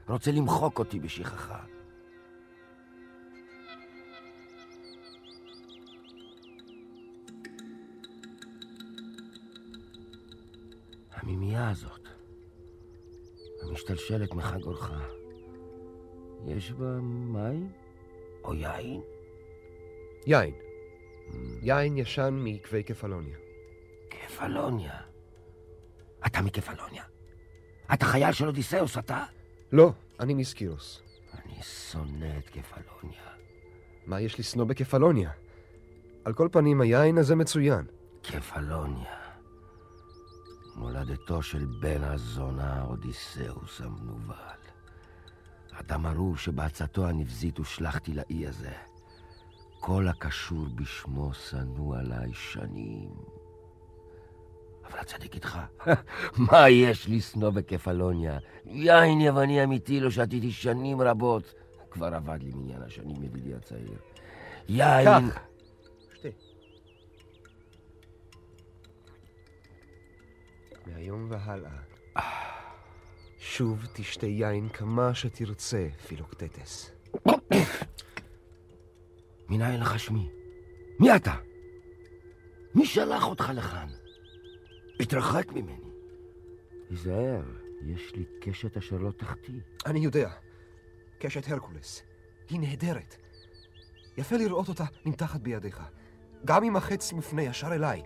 רוצה 0.08 0.32
למחוק 0.32 0.78
אותי 0.78 1.00
בשכחה. 1.00 1.64
המימייה 11.10 11.70
הזאת, 11.70 12.08
המשתלשלת 13.62 14.34
מחג 14.34 14.62
אורך, 14.62 14.90
יש 16.46 16.72
בה 16.72 17.00
מים 17.00 17.72
או 18.44 18.54
יין? 18.54 19.00
יין. 20.26 20.54
יין 21.62 21.98
ישן 21.98 22.40
מעקבי 22.44 22.84
כפלוניה. 22.84 23.36
כפלוניה. 24.10 25.00
אתה 26.26 26.42
מכפלוניה? 26.42 27.04
אתה 27.94 28.06
חייל 28.06 28.32
של 28.32 28.46
אודיסאוס, 28.46 28.98
אתה? 28.98 29.24
לא, 29.72 29.92
אני 30.20 30.34
מסקירוס. 30.34 31.02
אני 31.34 31.62
שונא 31.62 32.38
את 32.38 32.48
כפלוניה. 32.48 33.22
מה 34.06 34.20
יש 34.20 34.38
לשנוא 34.40 34.64
בכפלוניה? 34.64 35.30
על 36.24 36.32
כל 36.32 36.48
פנים, 36.52 36.80
היין 36.80 37.18
הזה 37.18 37.36
מצוין. 37.36 37.86
כפלוניה. 38.22 39.16
מולדתו 40.76 41.42
של 41.42 41.66
בן 41.80 42.02
הזונה 42.02 42.84
אודיסאוס 42.84 43.80
המנוול. 43.80 44.36
אדם 45.72 46.06
ארור 46.06 46.36
שבעצתו 46.36 47.08
הנבזית 47.08 47.58
הושלכתי 47.58 48.12
לאי 48.14 48.46
הזה. 48.46 48.72
כל 49.80 50.08
הקשור 50.08 50.66
בשמו 50.74 51.34
שנוא 51.34 51.96
עליי 51.96 52.34
שנים. 52.34 53.10
אבל 54.84 54.98
הצדיק 54.98 55.34
איתך. 55.34 55.58
מה 56.50 56.68
יש 56.68 57.08
לשנוא 57.08 57.50
בכפלוניה? 57.50 58.38
יין 58.66 59.20
יווני 59.20 59.64
אמיתי 59.64 60.00
לא 60.00 60.10
שתיתי 60.10 60.52
שנים 60.52 61.00
רבות. 61.00 61.54
כבר 61.90 62.16
אבד 62.16 62.42
לי 62.42 62.50
מניין 62.54 62.82
השנים, 62.82 63.22
ידידי 63.22 63.54
הצעיר. 63.54 63.98
יין... 64.68 65.30
שתה. 66.14 66.28
מהיום 70.86 71.30
והלאה, 71.30 71.70
שוב 73.38 73.86
תשתה 73.92 74.26
יין 74.26 74.68
כמה 74.68 75.14
שתרצה, 75.14 75.88
פילוקטטס. 76.08 76.92
מנין 79.50 79.80
לך 79.80 79.98
שמי? 79.98 80.28
מי 81.00 81.16
אתה? 81.16 81.34
מי 82.74 82.86
שלח 82.86 83.24
אותך 83.24 83.52
לכאן? 83.54 83.88
התרחק 85.00 85.52
ממני. 85.52 85.90
היזהר, 86.90 87.42
יש 87.86 88.14
לי 88.14 88.24
קשת 88.40 88.76
אשר 88.76 88.96
לא 88.96 89.10
תחטיא. 89.10 89.60
אני 89.86 89.98
יודע. 89.98 90.30
קשת 91.18 91.48
הרקולס. 91.48 92.02
היא 92.48 92.60
נהדרת. 92.60 93.16
יפה 94.16 94.36
לראות 94.36 94.68
אותה 94.68 94.84
נמתחת 95.06 95.40
בידיך. 95.40 95.82
גם 96.44 96.64
אם 96.64 96.76
החץ 96.76 97.12
מופנה 97.12 97.42
ישר 97.42 97.74
אליי. 97.74 98.02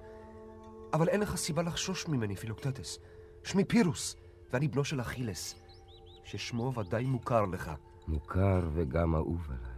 אבל 0.93 1.09
אין 1.09 1.21
לך 1.21 1.37
סיבה 1.37 1.63
לחשוש 1.63 2.09
ממני, 2.09 2.37
פילוקטטס. 2.37 2.99
שמי 3.45 3.65
פירוס, 3.65 4.17
ואני 4.53 4.69
בנו 4.69 4.85
של 4.85 5.01
אכילס, 5.01 5.55
ששמו 6.25 6.75
ודאי 6.75 7.05
מוכר 7.05 7.45
לך. 7.45 7.71
מוכר 8.09 8.69
וגם 8.75 9.15
אהוב 9.15 9.47
עליי. 9.49 9.74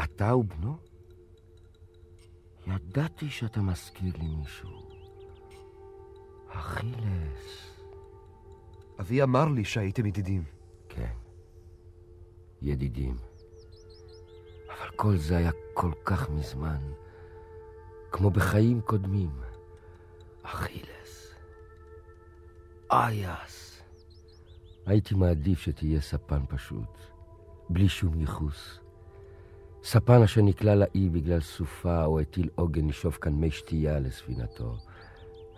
אתה 0.00 0.30
הוא 0.30 0.44
בנו? 0.44 0.76
ידעתי 2.66 3.30
שאתה 3.30 3.60
מזכיר 3.60 4.12
לי 4.18 4.26
מישהו. 4.36 4.70
אכילס. 6.48 7.70
אבי 9.00 9.22
אמר 9.22 9.48
לי 9.48 9.64
שהייתם 9.64 10.06
ידידים. 10.06 10.44
כן, 10.88 11.14
ידידים. 12.62 13.16
אבל 14.68 14.90
כל 14.96 15.16
זה 15.16 15.36
היה 15.36 15.50
כל 15.74 15.92
כך 16.04 16.30
מזמן, 16.30 16.92
כמו 18.12 18.30
בחיים 18.30 18.80
קודמים. 18.80 19.30
אכילס. 20.42 21.34
אייס. 22.90 23.82
הייתי 24.86 25.14
מעדיף 25.14 25.58
שתהיה 25.58 26.00
ספן 26.00 26.46
פשוט, 26.48 26.98
בלי 27.70 27.88
שום 27.88 28.20
ייחוס. 28.20 28.83
ספן 29.86 30.22
אשר 30.22 30.42
נקלע 30.42 30.74
לאי 30.74 31.08
בגלל 31.08 31.40
סופה 31.40 32.04
או 32.04 32.20
הטיל 32.20 32.48
עוגן 32.54 32.88
לשאוב 32.88 33.14
כאן 33.14 33.32
מי 33.32 33.50
שתייה 33.50 34.00
לספינתו, 34.00 34.76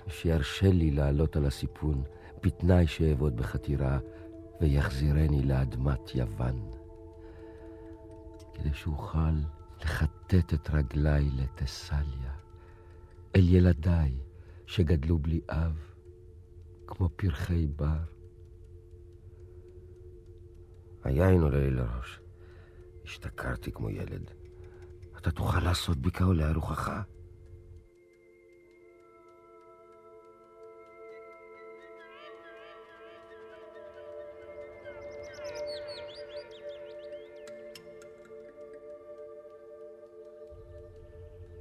שירשה 0.08 0.70
לי 0.70 0.90
לעלות 0.90 1.36
על 1.36 1.46
הסיפון 1.46 2.02
בתנאי 2.42 2.86
שאעבוד 2.86 3.36
בחתירה 3.36 3.98
ויחזירני 4.60 5.42
לאדמת 5.42 6.14
יוון. 6.14 6.70
כדי 8.54 8.74
שאוכל 8.74 9.34
לכתת 9.80 10.54
את 10.54 10.70
רגליי 10.70 11.30
לתסליה, 11.30 12.32
אל 13.36 13.48
ילדיי 13.48 14.18
שגדלו 14.66 15.18
בלי 15.18 15.40
אב, 15.48 15.78
כמו 16.86 17.08
פרחי 17.16 17.66
בר. 17.66 17.98
היין 21.04 21.42
עולה 21.42 21.58
לי 21.58 21.70
לראש. 21.70 22.25
השתכרתי 23.06 23.72
כמו 23.72 23.90
ילד. 23.90 24.30
אתה 25.18 25.30
תוכל 25.30 25.60
לעשות 25.60 25.96
בי 25.96 26.10
כעולה 26.10 26.48
על 26.48 26.54
רוחך? 26.54 26.90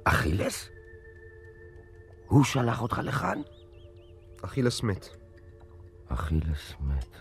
אכילס? 0.04 0.68
הוא 2.26 2.44
שלח 2.44 2.82
אותך 2.82 2.98
לכאן? 2.98 3.38
אכילס 4.42 4.82
מת. 4.82 5.08
אכילס 6.08 6.74
מת. 6.80 7.16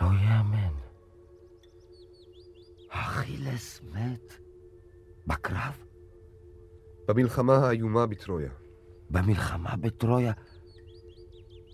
לא 0.00 0.06
יאמן. 0.06 0.89
אכילס 2.90 3.80
מת? 3.92 4.34
בקרב? 5.26 5.84
במלחמה 7.08 7.56
האיומה 7.56 8.06
בטרויה. 8.06 8.50
במלחמה 9.10 9.76
בטרויה? 9.76 10.32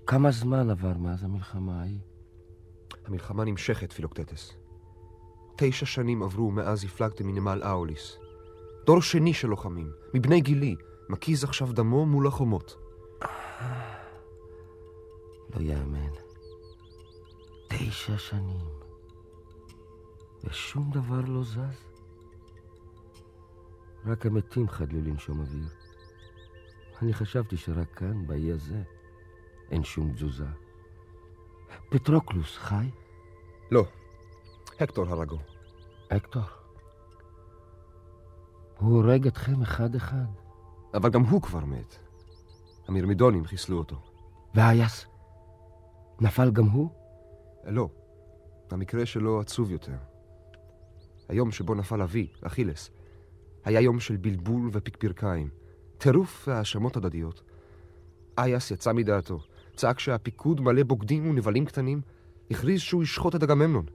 כמה 0.06 0.30
זמן 0.30 0.70
עבר 0.70 0.98
מאז 0.98 1.24
המלחמה 1.24 1.80
ההיא? 1.80 1.98
המלחמה 3.04 3.44
נמשכת, 3.44 3.92
פילוקטטס. 3.92 4.52
תשע 5.56 5.86
שנים 5.86 6.22
עברו 6.22 6.50
מאז 6.50 6.84
הפלגתם 6.84 7.26
מנמל 7.26 7.62
אאוליס. 7.64 8.18
דור 8.86 9.02
שני 9.02 9.34
של 9.34 9.48
לוחמים, 9.48 9.90
מבני 10.14 10.40
גילי, 10.40 10.76
מקיז 11.08 11.44
עכשיו 11.44 11.72
דמו 11.72 12.06
מול 12.06 12.26
החומות. 12.26 12.76
לא 15.54 15.60
יאמן. 15.60 16.10
תשע 17.68 18.18
שנים. 18.18 18.85
ושום 20.46 20.90
דבר 20.90 21.20
לא 21.20 21.44
זז. 21.44 21.86
רק 24.06 24.26
המתים 24.26 24.68
חדלו 24.68 25.00
לנשום 25.00 25.40
אוויר. 25.40 25.68
אני 27.02 27.14
חשבתי 27.14 27.56
שרק 27.56 27.94
כאן, 27.94 28.26
באי 28.26 28.52
הזה, 28.52 28.82
אין 29.70 29.84
שום 29.84 30.12
תזוזה. 30.12 30.46
פטרוקלוס 31.90 32.56
חי? 32.56 32.90
לא. 33.70 33.84
הקטור 34.80 35.06
הרגו. 35.08 35.38
הקטור? 36.10 36.42
הוא 38.78 39.02
הורג 39.02 39.26
אתכם 39.26 39.62
אחד-אחד. 39.62 40.26
אבל 40.94 41.10
גם 41.10 41.22
הוא 41.22 41.42
כבר 41.42 41.64
מת. 41.64 41.96
המרמידונים 42.88 43.44
חיסלו 43.44 43.78
אותו. 43.78 43.96
ואייס? 44.54 45.06
נפל 46.20 46.50
גם 46.50 46.64
הוא? 46.64 46.90
לא. 47.64 47.88
המקרה 48.70 49.06
שלו 49.06 49.40
עצוב 49.40 49.70
יותר. 49.70 49.96
היום 51.28 51.52
שבו 51.52 51.74
נפל 51.74 52.02
אבי, 52.02 52.26
אכילס, 52.42 52.90
היה 53.64 53.80
יום 53.80 54.00
של 54.00 54.16
בלבול 54.16 54.70
ופקפרקיים, 54.72 55.48
טירוף 55.98 56.48
והאשמות 56.48 56.96
הדדיות. 56.96 57.42
אייס 58.38 58.70
יצא 58.70 58.92
מדעתו, 58.92 59.40
צעק 59.76 59.98
שהפיקוד 59.98 60.60
מלא 60.60 60.82
בוגדים 60.82 61.30
ונבלים 61.30 61.64
קטנים, 61.64 62.00
הכריז 62.50 62.80
שהוא 62.80 63.02
ישחוט 63.02 63.34
את 63.34 63.42
אגממנון. 63.42 63.86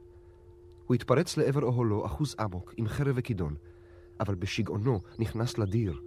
הוא 0.87 0.95
התפרץ 0.95 1.37
לעבר 1.37 1.63
אוהלו 1.63 2.05
אחוז 2.05 2.35
אמוק 2.43 2.73
עם 2.77 2.87
חרב 2.87 3.13
וכידון, 3.15 3.55
אבל 4.19 4.35
בשגעונו 4.35 4.99
נכנס 5.19 5.57
לדיר, 5.57 6.01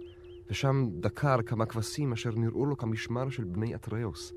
ושם 0.49 0.87
דקר 0.99 1.41
כמה 1.41 1.65
כבשים 1.65 2.13
אשר 2.13 2.31
נראו 2.35 2.65
לו 2.65 2.77
כמשמר 2.77 3.29
של 3.29 3.43
בני 3.43 3.75
אטריאוס. 3.75 4.33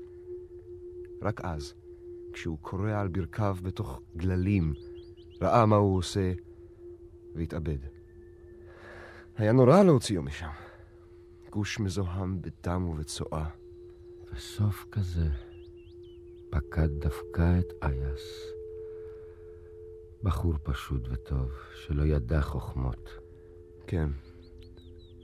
רק 1.21 1.41
אז, 1.43 1.73
כשהוא 2.33 2.57
קורע 2.61 2.99
על 2.99 3.07
ברכיו 3.07 3.57
בתוך 3.63 4.01
גללים, 4.17 4.73
ראה 5.41 5.65
מה 5.65 5.75
הוא 5.75 5.97
עושה 5.97 6.31
והתאבד. 7.35 7.77
היה 9.37 9.51
נורא 9.51 9.83
להוציאו 9.83 10.23
משם. 10.23 10.49
גוש 11.49 11.79
מזוהם 11.79 12.41
בדם 12.41 12.89
ובצואה. 12.89 13.49
וסוף 14.33 14.85
כזה 14.91 15.27
פקד 16.49 16.89
דווקא 16.99 17.59
את 17.59 17.73
אייס. 17.83 18.53
בחור 20.23 20.53
פשוט 20.63 21.07
וטוב, 21.11 21.51
שלא 21.75 22.03
ידע 22.03 22.41
חוכמות. 22.41 23.09
כן. 23.87 24.09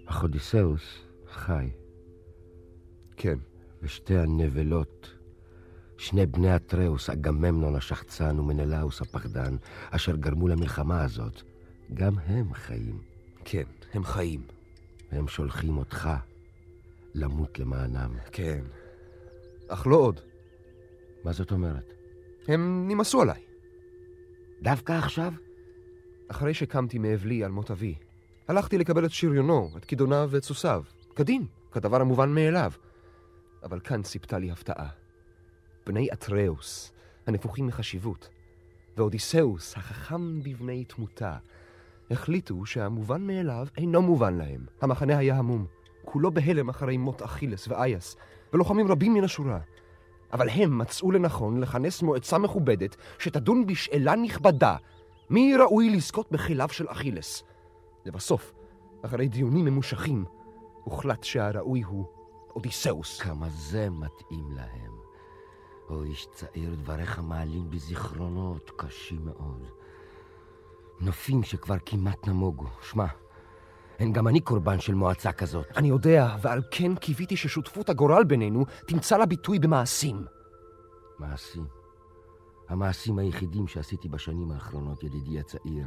אך 0.06 0.24
אודיסאוס 0.24 1.06
חי. 1.28 1.70
כן. 3.18 3.40
ושתי 3.82 4.18
הנבלות, 4.18 5.14
שני 5.98 6.26
בני 6.26 6.56
אטראוס, 6.56 7.10
אגממנון 7.10 7.76
השחצן 7.76 8.40
ומנלאוס 8.40 9.02
הפחדן, 9.02 9.56
אשר 9.90 10.16
גרמו 10.16 10.48
למלחמה 10.48 11.04
הזאת, 11.04 11.44
גם 11.94 12.14
הם 12.26 12.54
חיים. 12.54 13.02
כן, 13.46 13.64
הם 13.94 14.04
חיים. 14.04 14.42
והם 15.12 15.28
שולחים 15.28 15.78
אותך 15.78 16.10
למות 17.14 17.60
למענם. 17.60 18.12
כן. 18.32 18.64
אך 19.68 19.88
לא 19.88 19.96
עוד. 19.96 20.20
מה 21.24 21.34
זאת 21.34 21.52
אומרת? 21.52 21.94
הם 22.48 22.88
נמאסו 22.88 23.22
עליי. 23.22 23.42
דווקא 24.62 24.92
עכשיו? 24.94 25.34
אחרי 26.28 26.54
שקמתי 26.54 26.98
מאבלי 26.98 27.44
על 27.44 27.52
מות 27.52 27.72
אבי, 27.72 27.96
הלכתי 28.48 28.78
לקבל 28.78 29.06
את 29.06 29.12
שריונו, 29.12 29.70
את 29.78 29.86
כידוניו 29.86 30.28
ואת 30.32 30.44
סוסיו. 30.44 30.84
כדין, 31.16 31.46
כדבר 31.72 32.02
המובן 32.02 32.30
מאליו. 32.30 32.72
אבל 33.64 33.80
כאן 33.80 34.02
ציפתה 34.02 34.40
לי 34.40 34.52
הפתעה. 34.52 34.90
בני 35.86 36.08
אטראוס, 36.14 36.92
הנפוחים 37.28 37.68
מחשיבות, 37.68 38.30
ואודיסאוס, 38.98 39.78
החכם 39.78 40.44
בבני 40.44 40.86
תמותה, 40.86 41.38
החליטו 42.12 42.66
שהמובן 42.66 43.28
מאליו 43.28 43.68
אינו 43.78 44.02
מובן 44.02 44.38
להם. 44.38 44.66
המחנה 44.82 45.18
היה 45.18 45.38
המום, 45.38 45.66
כולו 46.06 46.32
בהלם 46.32 46.70
אחרי 46.70 46.98
מות 46.98 47.22
אכילס 47.22 47.68
ואייס, 47.68 48.16
ולוחמים 48.54 48.88
רבים 48.88 49.14
מן 49.14 49.24
השורה. 49.24 49.60
אבל 50.34 50.50
הם 50.50 50.78
מצאו 50.78 51.12
לנכון 51.12 51.60
לכנס 51.62 52.02
מועצה 52.02 52.38
מכובדת 52.38 52.96
שתדון 53.20 53.66
בשאלה 53.66 54.16
נכבדה, 54.16 54.76
מי 55.30 55.56
ראוי 55.58 55.90
לזכות 55.90 56.32
בכליו 56.32 56.70
של 56.70 56.86
אכילס. 56.90 57.44
לבסוף, 58.06 58.54
אחרי 59.02 59.28
דיונים 59.28 59.66
ממושכים, 59.66 60.26
הוחלט 60.84 61.24
שהראוי 61.24 61.82
הוא 61.82 62.06
אודיסאוס. 62.56 63.22
כמה 63.22 63.50
זה 63.50 63.90
מתאים 63.90 64.52
להם. 64.56 64.96
או 65.90 66.04
איש 66.04 66.28
צעיר, 66.32 66.76
דבריך 66.76 67.20
מעלים 67.20 67.70
בזיכרונות 67.70 68.72
קשים 68.78 69.26
מאוד. 69.26 69.68
נופים 71.02 71.44
שכבר 71.44 71.76
כמעט 71.86 72.28
נמוגו. 72.28 72.66
שמע, 72.82 73.06
אין 74.00 74.14
גם 74.14 74.28
אני 74.28 74.40
קורבן 74.40 74.80
של 74.80 74.94
מועצה 74.94 75.32
כזאת. 75.32 75.66
אני 75.78 75.88
יודע, 75.88 76.36
ועל 76.42 76.62
כן 76.72 76.96
קיוויתי 76.96 77.38
ששותפות 77.38 77.90
הגורל 77.90 78.24
בינינו 78.24 78.66
תמצא 78.88 79.18
לה 79.18 79.26
ביטוי 79.26 79.60
במעשים. 79.60 80.26
מעשים? 81.20 81.66
המעשים 82.70 83.20
היחידים 83.20 83.68
שעשיתי 83.68 84.10
בשנים 84.10 84.52
האחרונות, 84.52 85.04
ידידי 85.04 85.40
הצעיר, 85.40 85.86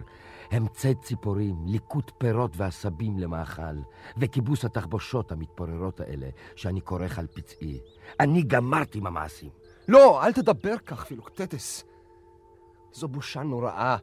הם 0.51 0.69
ציד 0.69 0.97
ציפורים, 1.03 1.57
ליקוט 1.67 2.13
פירות 2.19 2.51
ועשבים 2.57 3.19
למאכל, 3.19 3.77
וכיבוס 4.17 4.65
התחבושות 4.65 5.33
המתפוררות 5.33 6.01
האלה, 6.01 6.29
שאני 6.57 6.81
כורך 6.83 7.19
על 7.19 7.27
פצעי. 7.27 7.81
אני 8.21 8.43
גמרתי 8.43 8.99
עם 8.99 9.07
המעשים. 9.07 9.51
לא, 9.89 10.25
אל 10.25 10.33
תדבר 10.33 10.79
כך, 10.79 11.05
פילוקטטס. 11.05 11.85
זו 12.93 13.09
בושה 13.09 13.43
נוראה. 13.43 13.97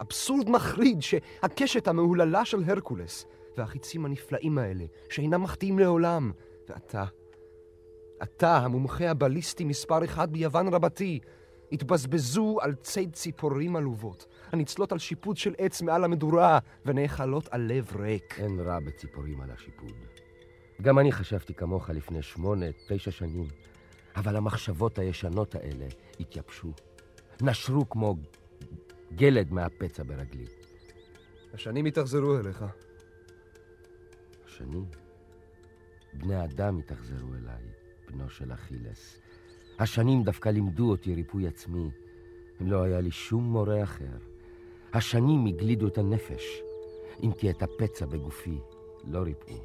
אבסורד 0.00 0.50
מחריד 0.50 1.02
שהקשת 1.02 1.88
המהוללה 1.88 2.44
של 2.44 2.62
הרקולס 2.66 3.26
והחיצים 3.56 4.04
הנפלאים 4.04 4.58
האלה, 4.58 4.84
שאינם 5.10 5.42
מחטיאים 5.42 5.78
לעולם, 5.78 6.32
ואתה, 6.68 7.04
אתה, 8.22 8.56
המומחה 8.56 9.10
הבליסטי 9.10 9.64
מספר 9.64 10.04
אחד 10.04 10.32
ביוון 10.32 10.68
רבתי, 10.68 11.20
התבזבזו 11.72 12.58
על 12.60 12.74
ציד 12.74 13.12
ציפורים 13.12 13.76
עלובות, 13.76 14.26
הנצלות 14.52 14.92
על 14.92 14.98
שיפוד 14.98 15.36
של 15.36 15.54
עץ 15.58 15.82
מעל 15.82 16.04
המדורה, 16.04 16.58
ונאכלות 16.86 17.48
על 17.50 17.60
לב 17.60 17.96
ריק. 17.96 18.38
אין 18.38 18.60
רע 18.60 18.78
בציפורים 18.80 19.40
על 19.40 19.50
השיפוד. 19.50 19.92
גם 20.82 20.98
אני 20.98 21.12
חשבתי 21.12 21.54
כמוך 21.54 21.90
לפני 21.90 22.22
שמונה, 22.22 22.66
תשע 22.88 23.10
שנים, 23.10 23.48
אבל 24.16 24.36
המחשבות 24.36 24.98
הישנות 24.98 25.54
האלה 25.54 25.86
התייבשו. 26.20 26.72
נשרו 27.42 27.88
כמו 27.88 28.14
גלד 29.14 29.52
מהפצע 29.52 30.02
ברגלי. 30.02 30.46
השנים 31.54 31.84
התאכזרו 31.84 32.38
אליך. 32.38 32.64
השנים? 34.46 34.84
בני 36.14 36.44
אדם 36.44 36.78
התאכזרו 36.78 37.34
אליי, 37.34 37.62
בנו 38.10 38.30
של 38.30 38.52
אכילס. 38.52 39.18
השנים 39.78 40.22
דווקא 40.22 40.48
לימדו 40.48 40.90
אותי 40.90 41.14
ריפוי 41.14 41.46
עצמי. 41.46 41.90
אם 42.62 42.70
לא 42.70 42.82
היה 42.82 43.00
לי 43.00 43.10
שום 43.10 43.44
מורה 43.44 43.82
אחר. 43.82 44.16
השנים 44.92 45.46
הגלידו 45.46 45.88
את 45.88 45.98
הנפש, 45.98 46.60
אם 47.22 47.32
כי 47.32 47.50
את 47.50 47.62
הפצע 47.62 48.06
בגופי 48.06 48.58
לא 49.04 49.18
ריפאו, 49.18 49.64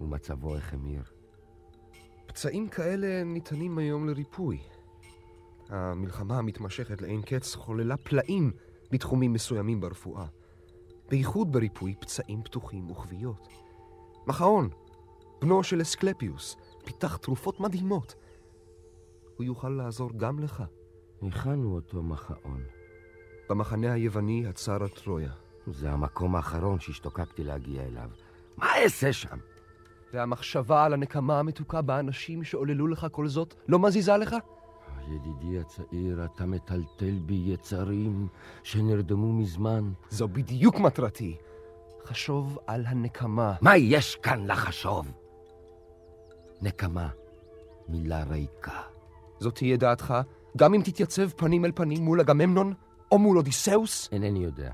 ומצבו 0.00 0.56
החמיר. 0.56 1.02
פצעים 2.26 2.68
כאלה 2.68 3.24
ניתנים 3.24 3.78
היום 3.78 4.08
לריפוי. 4.08 4.58
המלחמה 5.68 6.38
המתמשכת 6.38 7.02
לאין 7.02 7.22
קץ 7.22 7.54
חוללה 7.54 7.96
פלאים 7.96 8.52
בתחומים 8.90 9.32
מסוימים 9.32 9.80
ברפואה. 9.80 10.26
בייחוד 11.08 11.52
בריפוי 11.52 11.94
פצעים 12.00 12.42
פתוחים 12.42 12.90
וכוויות. 12.90 13.48
מחאון, 14.26 14.68
בנו 15.40 15.62
של 15.62 15.82
אסקלפיוס, 15.82 16.56
פיתח 16.84 17.16
תרופות 17.16 17.60
מדהימות. 17.60 18.14
הוא 19.36 19.44
יוכל 19.44 19.68
לעזור 19.68 20.10
גם 20.16 20.38
לך. 20.38 20.62
היכן 21.20 21.62
הוא 21.62 21.74
אותו 21.74 22.02
מחאון? 22.02 22.62
במחנה 23.48 23.92
היווני 23.92 24.46
הצר 24.46 24.82
על 24.82 24.88
טרויה. 24.88 25.32
זה 25.66 25.90
המקום 25.90 26.36
האחרון 26.36 26.80
שהשתוקקתי 26.80 27.44
להגיע 27.44 27.82
אליו. 27.82 28.10
מה 28.56 28.76
אעשה 28.82 29.12
שם? 29.12 29.38
והמחשבה 30.12 30.84
על 30.84 30.92
הנקמה 30.92 31.38
המתוקה 31.38 31.82
באנשים 31.82 32.44
שעוללו 32.44 32.86
לך 32.86 33.06
כל 33.12 33.28
זאת 33.28 33.54
לא 33.68 33.78
מזיזה 33.78 34.16
לך? 34.16 34.36
ידידי 35.08 35.58
הצעיר, 35.58 36.24
אתה 36.24 36.46
מטלטל 36.46 37.18
בי 37.26 37.42
יצרים 37.46 38.28
שנרדמו 38.62 39.32
מזמן. 39.32 39.92
זו 40.10 40.28
בדיוק 40.28 40.80
מטרתי. 40.80 41.36
חשוב 42.04 42.58
על 42.66 42.86
הנקמה. 42.86 43.54
מה 43.60 43.76
יש 43.76 44.16
כאן 44.16 44.46
לחשוב? 44.46 45.12
נקמה, 46.62 47.08
מילה 47.88 48.22
ריקה. 48.22 48.80
זאת 49.40 49.54
תהיה 49.54 49.76
דעתך, 49.76 50.14
גם 50.56 50.74
אם 50.74 50.82
תתייצב 50.84 51.28
פנים 51.28 51.64
אל 51.64 51.72
פנים 51.74 52.02
מול 52.02 52.20
אגממנון 52.20 52.74
או 53.12 53.18
מול 53.18 53.36
אודיסאוס? 53.36 54.08
אינני 54.12 54.38
יודע. 54.38 54.72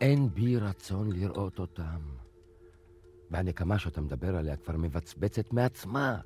אין 0.00 0.28
בי 0.34 0.56
רצון 0.56 1.12
לראות 1.12 1.58
אותם. 1.58 2.00
והנקמה 3.30 3.78
שאתה 3.78 4.00
מדבר 4.00 4.36
עליה 4.36 4.56
כבר 4.56 4.76
מבצבצת 4.76 5.52
מעצמה, 5.52 6.16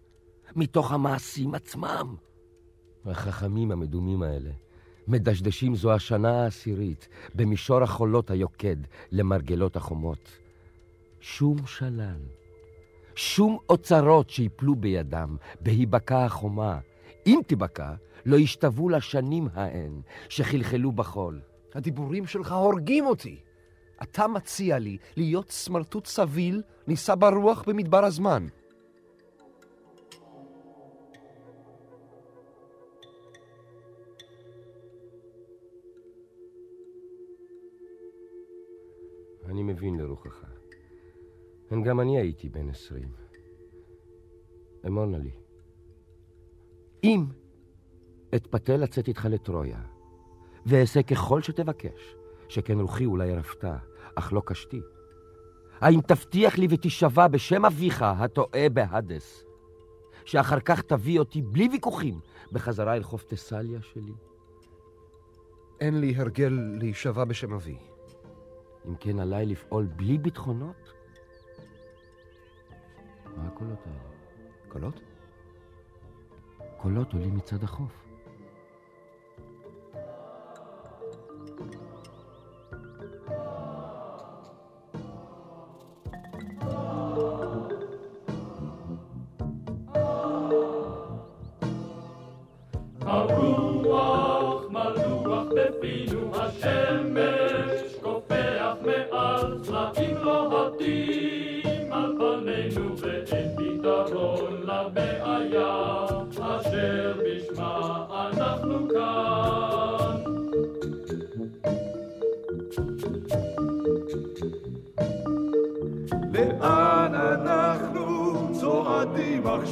מתוך 0.56 0.92
המעשים 0.92 1.54
עצמם. 1.54 2.16
החכמים 3.06 3.72
המדומים 3.72 4.22
האלה 4.22 4.50
מדשדשים 5.08 5.74
זו 5.74 5.92
השנה 5.92 6.42
העשירית 6.42 7.08
במישור 7.34 7.82
החולות 7.82 8.30
היוקד 8.30 8.76
למרגלות 9.12 9.76
החומות. 9.76 10.38
שום 11.20 11.66
שלל, 11.66 12.20
שום 13.14 13.58
אוצרות 13.68 14.30
שיפלו 14.30 14.74
בידם 14.74 15.36
בהיבקע 15.60 16.24
החומה, 16.24 16.78
אם 17.26 17.40
תיבקע, 17.46 17.94
לא 18.26 18.36
ישתוו 18.36 18.88
לשנים 18.88 19.48
ההן 19.54 20.00
שחלחלו 20.28 20.92
בחול. 20.92 21.40
הדיבורים 21.74 22.26
שלך 22.26 22.52
הורגים 22.52 23.06
אותי. 23.06 23.40
אתה 24.02 24.28
מציע 24.28 24.78
לי 24.78 24.96
להיות 25.16 25.50
סמרטוט 25.50 26.06
סביל, 26.06 26.62
נישא 26.86 27.14
ברוח 27.14 27.64
במדבר 27.66 28.04
הזמן. 28.04 28.46
מבין 39.72 39.98
לרוחך. 39.98 40.44
גם 41.84 42.00
אני 42.00 42.18
הייתי 42.18 42.48
בן 42.48 42.68
עשרים. 42.68 43.08
אמונה 44.86 45.18
לי. 45.18 45.30
אם 47.04 47.24
אתפתה 48.34 48.76
לצאת 48.76 49.08
איתך 49.08 49.28
לטרויה, 49.30 49.82
ואעשה 50.66 51.02
ככל 51.02 51.42
שתבקש, 51.42 52.16
שכן 52.48 52.80
רוחי 52.80 53.04
אולי 53.04 53.34
רפתה, 53.34 53.76
אך 54.14 54.32
לא 54.32 54.42
קשתי. 54.46 54.80
האם 55.80 56.00
תבטיח 56.00 56.58
לי 56.58 56.66
ותישבע 56.70 57.28
בשם 57.28 57.64
אביך 57.64 58.02
הטועה 58.02 58.68
בהדס, 58.68 59.44
שאחר 60.24 60.60
כך 60.60 60.82
תביא 60.82 61.18
אותי 61.18 61.42
בלי 61.42 61.68
ויכוחים 61.72 62.20
בחזרה 62.52 62.96
אל 62.96 63.02
חוף 63.02 63.24
תסליה 63.24 63.82
שלי? 63.82 64.12
אין 65.80 66.00
לי 66.00 66.14
הרגל 66.16 66.58
להישבע 66.80 67.24
בשם 67.24 67.52
אבי. 67.52 67.89
אם 68.88 68.94
כן 69.00 69.18
עליי 69.18 69.46
לפעול 69.46 69.86
בלי 69.96 70.18
ביטחונות? 70.18 70.92
מה 73.36 73.46
הקולות 73.46 73.78
האלה? 73.86 73.98
קולות? 74.68 75.00
קולות 76.76 77.12
עולים 77.12 77.36
מצד 77.36 77.64
החוף. 77.64 78.06
הרוח 93.00 94.64
מלוח 94.70 95.46
בפינו 95.56 96.36
השמש 96.36 96.89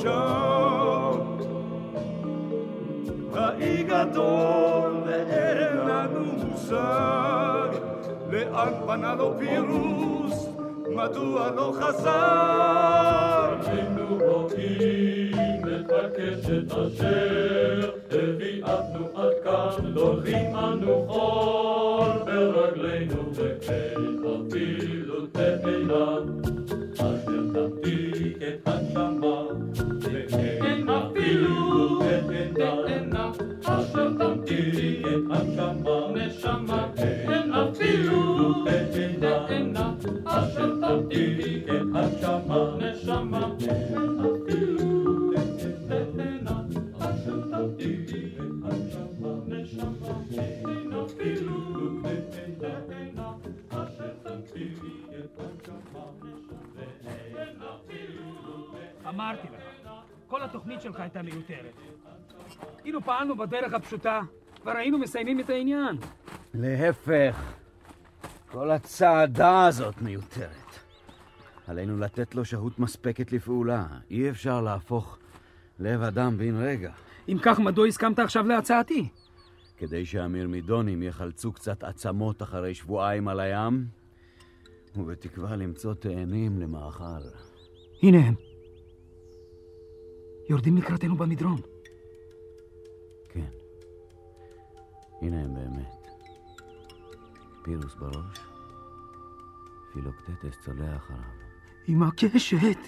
צועדים 0.02 0.08
עכשיו? 0.08 1.14
האי 3.34 3.82
גדול 3.82 4.92
ואין 5.06 5.76
לנו 5.76 6.24
מושג 6.44 7.68
לאן 8.30 8.72
פנה 8.86 9.14
לו 9.14 9.34
פירוס, 9.38 10.48
מדוע 10.96 11.50
לא 11.56 11.72
חזר? 11.80 13.54
היינו 13.66 14.18
רואים 14.20 15.62
את 15.64 15.92
הקשת 15.92 16.72
אשר 16.72 17.27
אמרתי 59.08 59.46
לך, 59.48 59.88
כל 60.26 60.42
התוכנית 60.42 60.80
שלך 60.80 61.00
הייתה 61.00 61.22
מיותרת. 61.22 61.74
אילו 62.84 63.00
פעלנו 63.00 63.36
בדרך 63.36 63.74
הפשוטה, 63.74 64.20
כבר 64.60 64.76
היינו 64.76 64.98
מסיימים 64.98 65.40
את 65.40 65.50
העניין. 65.50 65.96
להפך, 66.54 67.52
כל 68.50 68.70
הצעדה 68.70 69.66
הזאת 69.66 70.02
מיותרת. 70.02 70.67
עלינו 71.68 71.98
לתת 71.98 72.34
לו 72.34 72.44
שהות 72.44 72.78
מספקת 72.78 73.32
לפעולה. 73.32 73.86
אי 74.10 74.30
אפשר 74.30 74.60
להפוך 74.60 75.18
לב 75.78 76.02
אדם 76.02 76.38
בן 76.38 76.56
רגע. 76.56 76.92
אם 77.28 77.38
כך, 77.42 77.60
מדוע 77.60 77.86
הסכמת 77.86 78.18
עכשיו 78.18 78.46
להצעתי? 78.46 79.08
כדי 79.76 80.06
שהמרמידונים 80.06 81.02
יחלצו 81.02 81.52
קצת 81.52 81.84
עצמות 81.84 82.42
אחרי 82.42 82.74
שבועיים 82.74 83.28
על 83.28 83.40
הים, 83.40 83.86
ובתקווה 84.96 85.56
למצוא 85.56 85.94
תאנים 85.94 86.58
למאכל. 86.58 87.28
הנה 88.02 88.18
הם. 88.18 88.34
יורדים 90.50 90.76
לקראתנו 90.76 91.16
במדרון. 91.16 91.60
כן. 93.28 93.50
הנה 95.22 95.40
הם 95.44 95.54
באמת. 95.54 96.08
פירוס 97.62 97.94
בראש, 97.94 98.38
פילוקטטס 99.92 100.58
צולע 100.64 100.96
אחריו. 100.96 101.37
עם 101.88 102.02
הקשת. 102.02 102.78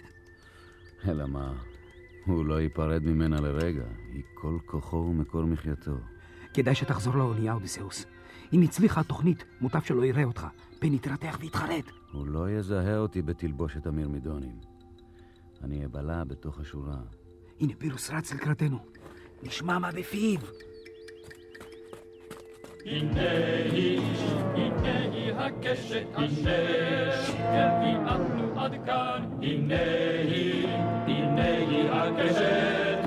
אלא 1.08 1.26
מה, 1.26 1.52
הוא 2.24 2.44
לא 2.44 2.60
ייפרד 2.60 3.02
ממנה 3.02 3.40
לרגע, 3.40 3.84
היא 4.12 4.22
כל 4.34 4.58
כוחו 4.66 4.96
ומקור 4.96 5.44
מחייתו. 5.44 5.96
כדאי 6.54 6.74
שתחזור 6.74 7.16
לאונייה, 7.16 7.52
אודיסאוס. 7.52 8.06
אם 8.52 8.62
הצליחה 8.62 9.00
התוכנית, 9.00 9.44
מוטב 9.60 9.80
שלא 9.82 10.04
יראה 10.04 10.24
אותך, 10.24 10.46
פן 10.78 10.94
יתרתח 10.94 11.38
ויתחרט. 11.40 11.84
הוא 12.12 12.26
לא 12.26 12.50
יזהה 12.50 12.98
אותי 12.98 13.22
בתלבושת 13.22 13.86
המרמידונים. 13.86 14.54
אני 15.64 15.84
אבלע 15.84 16.24
בתוך 16.24 16.60
השורה. 16.60 17.00
הנה 17.60 17.72
פירוס 17.78 18.10
רץ 18.10 18.34
לקראתנו. 18.34 18.78
נשמע 19.42 19.78
מה 19.78 19.92
בפיו. 19.92 20.40
הנה 22.86 23.30
היא, 23.72 24.00
הנה 24.54 24.98
היא 24.98 25.32
הקשת 25.32 26.06
אשר 26.14 27.10
הביאנו 27.38 28.49
עד 28.60 28.74
כאן. 28.86 29.24
הנה 29.42 29.74
היא, 30.24 30.66
הנה 31.06 31.44
היא 31.44 31.90
הקשת. 31.90 32.98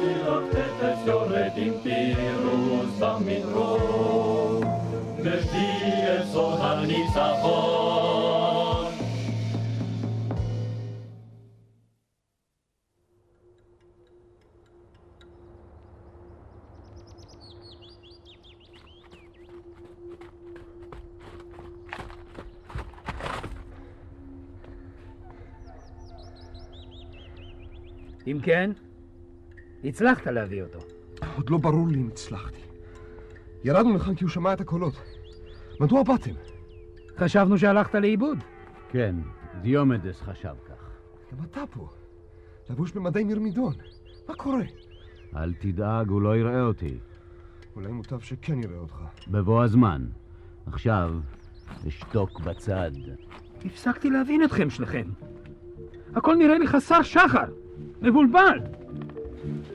פילוקטטס 0.00 1.06
יורד 1.06 1.52
עם 1.56 1.72
פירוס 1.82 2.98
במדרון, 2.98 4.60
מביא 5.18 6.08
את 6.14 6.26
סוד 6.32 6.58
הניצחון. 6.60 8.13
אם 28.26 28.38
כן, 28.42 28.70
הצלחת 29.84 30.26
להביא 30.26 30.62
אותו. 30.62 30.78
עוד 31.36 31.50
לא 31.50 31.58
ברור 31.58 31.88
לי 31.88 31.98
אם 31.98 32.08
הצלחתי. 32.08 32.60
ירדנו 33.64 33.94
לכאן 33.94 34.14
כי 34.14 34.24
הוא 34.24 34.30
שמע 34.30 34.52
את 34.52 34.60
הקולות. 34.60 34.94
מדוע 35.80 36.02
באתם? 36.02 36.32
חשבנו 37.16 37.58
שהלכת 37.58 37.94
לאיבוד. 37.94 38.38
כן, 38.90 39.16
דיומדס 39.60 40.20
חשב 40.20 40.54
כך. 40.68 40.90
גם 41.32 41.44
אתה 41.44 41.64
פה. 41.70 41.88
לבוש 42.70 42.92
במדי 42.92 43.24
מרמידון. 43.24 43.74
מה 44.28 44.34
קורה? 44.34 44.62
אל 45.36 45.52
תדאג, 45.54 46.08
הוא 46.08 46.22
לא 46.22 46.36
יראה 46.36 46.62
אותי. 46.62 46.98
אולי 47.76 47.92
מוטב 47.92 48.20
שכן 48.20 48.62
יראה 48.62 48.78
אותך. 48.78 48.96
בבוא 49.28 49.64
הזמן. 49.64 50.06
עכשיו, 50.66 51.14
אשתוק 51.88 52.40
בצד. 52.40 52.90
הפסקתי 53.64 54.10
להבין 54.10 54.44
אתכם 54.44 54.70
שניכם. 54.70 55.10
הכל 56.14 56.36
נראה 56.36 56.58
לי 56.58 56.66
חסר 56.66 57.02
שחר, 57.02 57.44
מבולבל. 58.02 58.58
המרמידונים. 58.58 59.73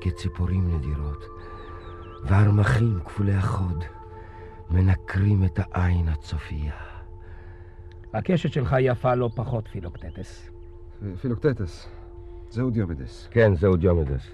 כציפורים 0.00 0.74
נדירות, 0.74 1.24
והרמחים 2.24 3.00
כפולי 3.04 3.34
החוד 3.34 3.84
מנקרים 4.70 5.44
את 5.44 5.58
העין 5.58 6.08
הצופייה. 6.08 6.72
הקשת 8.14 8.52
שלך 8.52 8.76
יפה 8.80 9.14
לא 9.14 9.30
פחות, 9.34 9.68
פילוקטטס. 9.68 10.50
פילוקטטס, 11.20 11.88
זהו 12.50 12.70
דיומדס. 12.70 13.28
כן, 13.30 13.54
זהו 13.54 13.76
דיומדס. 13.76 14.30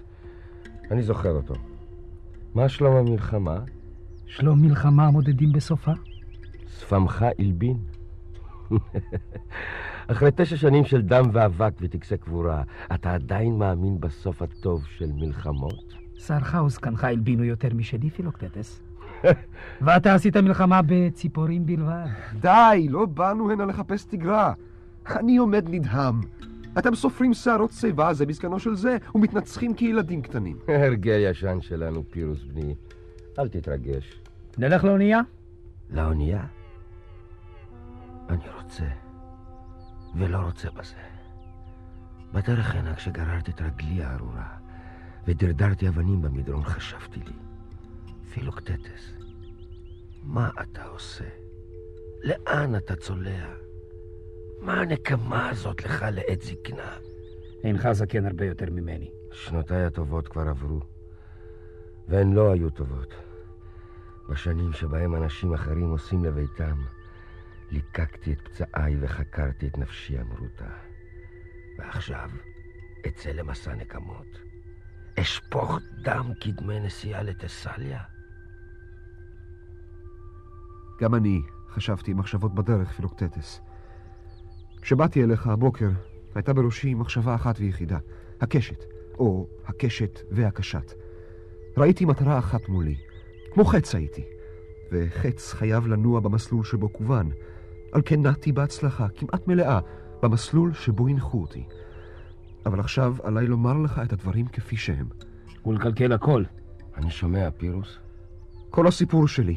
אני 0.91 1.03
זוכר 1.03 1.31
אותו. 1.31 1.55
מה 2.55 2.69
שלום 2.69 2.97
המלחמה? 2.97 3.59
שלום 4.27 4.63
מלחמה 4.63 5.11
מודדים 5.11 5.53
בסופה? 5.53 5.93
שפמך 6.69 7.25
הלבין. 7.39 7.79
אחרי 10.09 10.31
תשע 10.35 10.57
שנים 10.57 10.85
של 10.85 11.03
דם 11.03 11.25
ואבק 11.33 11.73
וטקסי 11.81 12.17
קבורה, 12.17 12.63
אתה 12.95 13.15
עדיין 13.15 13.59
מאמין 13.59 14.01
בסוף 14.01 14.43
הטוב 14.43 14.85
של 14.97 15.13
מלחמות? 15.15 15.95
שרך 16.19 16.55
וזקנך 16.67 17.05
הלבינו 17.05 17.45
יותר 17.45 17.69
משלי, 17.75 18.11
פילוקטטס. 18.11 18.83
ואתה 19.85 20.15
עשית 20.15 20.37
מלחמה 20.37 20.81
בציפורים 20.87 21.67
בלבד. 21.67 22.07
די, 22.41 22.87
לא 22.91 23.07
באנו 23.07 23.51
הנה 23.51 23.65
לחפש 23.65 24.05
תגרה. 24.05 24.53
אני 25.11 25.37
עומד 25.37 25.65
נדהם. 25.69 26.21
אתם 26.79 26.95
סופרים 26.95 27.35
שערות 27.35 27.73
שיבה 27.73 28.15
זה 28.15 28.27
בזקנו 28.27 28.59
של 28.59 28.75
זה, 28.75 28.97
ומתנצחים 29.15 29.75
כילדים 29.75 30.23
קטנים. 30.23 30.57
הרגל 30.85 31.19
ישן 31.31 31.61
שלנו, 31.61 32.03
פירוס 32.11 32.43
בני. 32.43 32.75
אל 33.39 33.49
תתרגש. 33.49 34.21
נלך 34.59 34.85
לאונייה? 34.85 35.21
לאונייה? 35.91 36.45
אני 38.29 38.45
רוצה, 38.63 38.85
ולא 40.17 40.39
רוצה 40.39 40.71
בזה. 40.71 40.97
בדרך 42.33 42.75
הנה, 42.75 42.95
כשגררתי 42.95 43.51
את 43.51 43.61
רגלי 43.61 44.05
הארורה, 44.05 44.57
ודרדרתי 45.27 45.89
אבנים 45.89 46.23
במדרון, 46.23 46.65
חשבתי 46.65 47.21
לי, 47.21 47.33
פילוקטטס, 48.35 49.13
מה 50.23 50.51
אתה 50.63 50.85
עושה? 50.85 51.25
לאן 52.23 52.77
אתה 52.77 52.97
צולע? 52.97 53.47
מה 54.61 54.81
הנקמה 54.81 55.49
הזאת 55.49 55.85
לך 55.85 56.05
לעת 56.13 56.43
זקנה? 56.43 56.97
אינך 57.65 57.93
זקן 57.93 58.27
הרבה 58.27 58.47
יותר 58.47 58.71
ממני. 58.71 59.11
שנותיי 59.33 59.85
הטובות 59.85 60.29
כבר 60.29 60.49
עברו, 60.49 60.81
והן 62.09 62.33
לא 62.33 62.53
היו 62.53 62.71
טובות. 62.71 63.15
בשנים 64.29 64.73
שבהם 64.73 65.15
אנשים 65.15 65.55
אחרים 65.55 65.91
עושים 65.91 66.25
לביתם, 66.25 66.77
ליקקתי 67.75 68.33
את 68.33 68.41
פצעיי 68.41 68.97
וחקרתי 69.01 69.67
את 69.67 69.79
נפשי 69.79 70.19
המרוטה. 70.19 70.71
ועכשיו 71.79 72.31
אצא 73.07 73.31
למסע 73.31 73.75
נקמות. 73.75 74.39
אשפוך 75.21 75.79
דם 76.03 76.33
כדמי 76.41 76.81
נסיעה 76.81 77.23
לתסליה? 77.23 78.01
גם 81.01 81.15
אני 81.15 81.41
חשבתי 81.69 82.15
מחשבות 82.15 82.55
בדרך, 82.55 82.93
פילוקטטס. 82.93 83.61
כשבאתי 84.83 85.25
אליך 85.25 85.47
הבוקר, 85.47 85.91
הייתה 86.35 86.53
בראשי 86.53 86.95
מחשבה 86.95 87.35
אחת 87.35 87.55
ויחידה, 87.59 87.99
הקשת, 88.41 88.85
או 89.19 89.49
הקשת 89.67 90.21
והקשת. 90.31 90.93
ראיתי 91.77 92.05
מטרה 92.05 92.39
אחת 92.39 92.69
מולי, 92.69 92.97
כמו 93.53 93.65
חץ 93.65 93.95
הייתי, 93.95 94.25
וחץ 94.93 95.53
חייב 95.53 95.87
לנוע 95.87 96.21
במסלול 96.21 96.65
שבו 96.65 96.93
כוון. 96.93 97.31
על 97.95 98.03
כן 98.05 98.23
נעתי 98.23 98.53
בהצלחה 98.53 99.07
כמעט 99.09 99.49
מלאה 99.49 99.81
במסלול 100.23 100.73
שבו 100.73 101.09
הנחו 101.09 101.41
אותי. 101.41 101.65
אבל 102.67 102.81
עכשיו 102.81 103.17
עליי 103.23 103.47
לומר 103.47 103.79
לך 103.79 104.01
את 104.05 104.13
הדברים 104.13 104.47
כפי 104.47 104.77
שהם. 104.77 105.07
ולקלקל 105.67 106.13
הכל. 106.13 106.45
אני 106.97 107.11
שומע, 107.11 107.51
פירוס. 107.51 107.99
כל 108.71 108.87
הסיפור 108.87 109.29
שלי, 109.29 109.57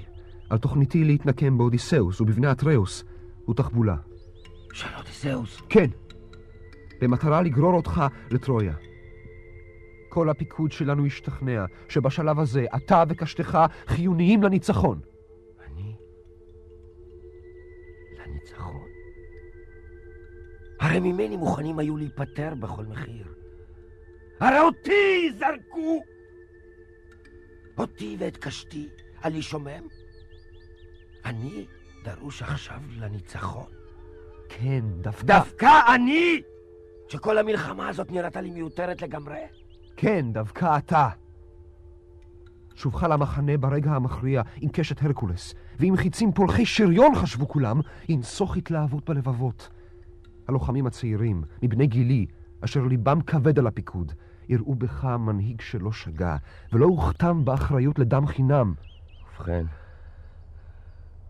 על 0.50 0.58
תוכניתי 0.58 1.04
להתנקם 1.04 1.58
באודיסאוס 1.58 2.22
ובבני 2.22 2.52
אתראוס, 2.52 3.04
הוא 3.46 3.56
תחבולה. 3.56 3.96
של 4.74 4.88
אודיסאוס? 4.98 5.62
כן. 5.70 5.88
במטרה 7.02 7.42
לגרור 7.42 7.74
אותך 7.74 8.04
לטרויה. 8.32 8.74
כל 10.10 10.30
הפיקוד 10.30 10.72
שלנו 10.72 11.06
השתכנע 11.06 11.66
שבשלב 11.90 12.40
הזה 12.40 12.66
אתה 12.76 13.04
וקשתך 13.10 13.60
חיוניים 13.88 14.44
לניצחון. 14.44 15.00
לניצחון? 18.48 18.88
הרי 20.80 21.00
ממני 21.00 21.38
מוכנים 21.38 21.80
היו 21.80 21.98
להיפטר 21.98 22.56
בכל 22.56 22.86
מחיר. 22.86 23.34
הרי 24.39 24.60
אותי 24.60 25.32
זרקו! 25.39 26.02
אותי 27.78 28.16
ואת 28.20 28.38
קשתי 28.38 28.89
על 29.22 29.36
אישומם? 29.36 29.88
אני 31.26 31.66
דרוש 32.04 32.41
עכשיו 32.41 32.80
לניצחון? 33.00 33.72
כן, 34.50 34.82
דווקא... 35.02 35.26
דווקא 35.26 35.95
אני? 35.95 36.41
שכל 37.10 37.38
המלחמה 37.38 37.89
הזאת 37.89 38.12
נראתה 38.12 38.41
לי 38.41 38.52
מיותרת 38.52 39.02
לגמרי? 39.02 39.39
כן, 39.98 40.26
דווקא 40.32 40.78
אתה. 40.78 41.10
שובך 42.78 43.04
למחנה 43.04 43.58
ברגע 43.58 43.92
המכריע 43.92 44.42
עם 44.62 44.70
קשת 44.70 45.04
הרקולס, 45.04 45.54
ועם 45.80 45.98
חיצים 45.98 46.32
פולחי 46.32 46.66
שריון 46.66 47.16
חשבו 47.16 47.48
כולם, 47.48 47.80
ינסוך 48.10 48.58
התלהבות 48.58 49.10
בלבבות. 49.10 49.70
הלוחמים 50.48 50.88
הצעירים, 50.88 51.44
מבני 51.64 51.88
גילי, 51.88 52.26
אשר 52.62 52.86
ליבם 52.86 53.22
כבד 53.22 53.60
על 53.60 53.68
הפיקוד, 53.68 54.12
יראו 54.50 54.76
בך 54.76 55.06
מנהיג 55.06 55.62
שלא 55.62 55.92
שגה, 55.92 56.38
ולא 56.74 56.86
הוכתם 56.86 57.46
באחריות 57.46 58.00
לדם 58.00 58.28
חינם. 58.28 58.74
ובכן, 59.40 59.66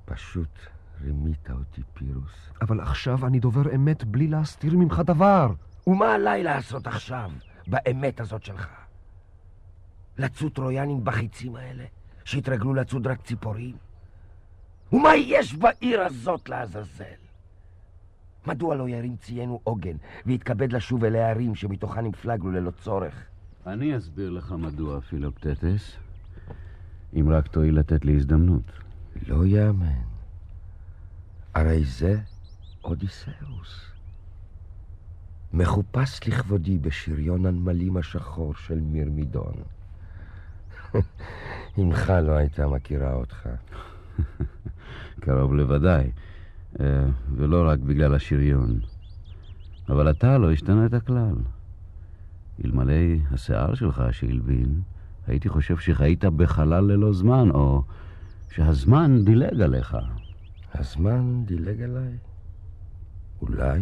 פשוט 0.05 0.59
רימית 1.01 1.49
אותי, 1.51 1.81
פירוס. 1.93 2.49
אבל 2.61 2.79
עכשיו 2.79 3.25
אני 3.25 3.39
דובר 3.39 3.75
אמת 3.75 4.03
בלי 4.03 4.27
להסתיר 4.27 4.77
ממך 4.77 5.01
דבר. 5.05 5.53
ומה 5.87 6.13
עליי 6.13 6.43
לעשות 6.43 6.87
עכשיו, 6.87 7.31
באמת 7.67 8.19
הזאת 8.19 8.43
שלך? 8.43 8.86
לצוד 10.17 10.51
טרויאנים 10.51 11.03
בחיצים 11.03 11.55
האלה, 11.55 11.83
שהתרגלו 12.23 12.73
לצוד 12.73 13.07
רק 13.07 13.21
ציפורים? 13.21 13.75
ומה 14.93 15.15
יש 15.15 15.55
בעיר 15.55 16.01
הזאת 16.01 16.49
לעזאזל? 16.49 17.03
מדוע 18.47 18.75
לא 18.75 18.89
ירים 18.89 19.15
ציינו 19.15 19.59
עוגן 19.63 19.97
ויתכבד 20.25 20.73
לשוב 20.73 21.03
אל 21.03 21.15
הערים 21.15 21.55
שמתוכן 21.55 22.05
הפלגנו 22.05 22.51
ללא 22.51 22.71
צורך? 22.71 23.25
אני 23.67 23.97
אסביר 23.97 24.29
לך 24.29 24.51
מדוע, 24.51 25.01
פילוקטטס, 25.01 25.95
אם 27.13 27.29
רק 27.29 27.47
תואיל 27.47 27.79
לתת 27.79 28.05
לי 28.05 28.15
הזדמנות. 28.15 28.71
לא 29.27 29.45
יאמן. 29.45 30.01
הרי 31.53 31.83
זה 31.83 32.19
אודיסאוס. 32.83 33.91
מחופש 35.53 36.19
לכבודי 36.27 36.77
בשריון 36.77 37.45
הנמלים 37.45 37.97
השחור 37.97 38.55
של 38.55 38.79
מירמידון. 38.79 39.53
אמך 41.79 42.09
לא 42.09 42.31
הייתה 42.31 42.67
מכירה 42.67 43.13
אותך. 43.13 43.49
קרוב 45.21 45.53
לוודאי, 45.53 46.11
אה, 46.79 47.05
ולא 47.35 47.69
רק 47.69 47.79
בגלל 47.79 48.15
השריון. 48.15 48.79
אבל 49.89 50.09
אתה 50.09 50.37
לא 50.37 50.51
השתנית 50.51 50.91
כלל. 51.05 51.35
אלמלא 52.65 52.93
השיער 53.31 53.75
שלך 53.75 54.03
שהלבין, 54.11 54.81
הייתי 55.27 55.49
חושב 55.49 55.77
שחיית 55.77 56.25
בחלל 56.25 56.83
ללא 56.83 57.13
זמן, 57.13 57.49
או 57.49 57.83
שהזמן 58.49 59.25
דילג 59.25 59.61
עליך. 59.61 59.97
הזמן 60.73 61.43
דילג 61.45 61.81
עליי? 61.81 62.17
אולי. 63.41 63.81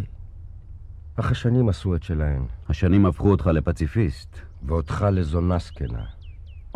אך 1.16 1.30
השנים 1.30 1.68
עשו 1.68 1.94
את 1.94 2.02
שלהן. 2.02 2.42
השנים 2.68 3.06
הפכו 3.06 3.30
אותך 3.30 3.46
לפציפיסט. 3.46 4.38
ואותך 4.66 5.06
לזונה 5.12 5.58
זקנה. 5.58 6.04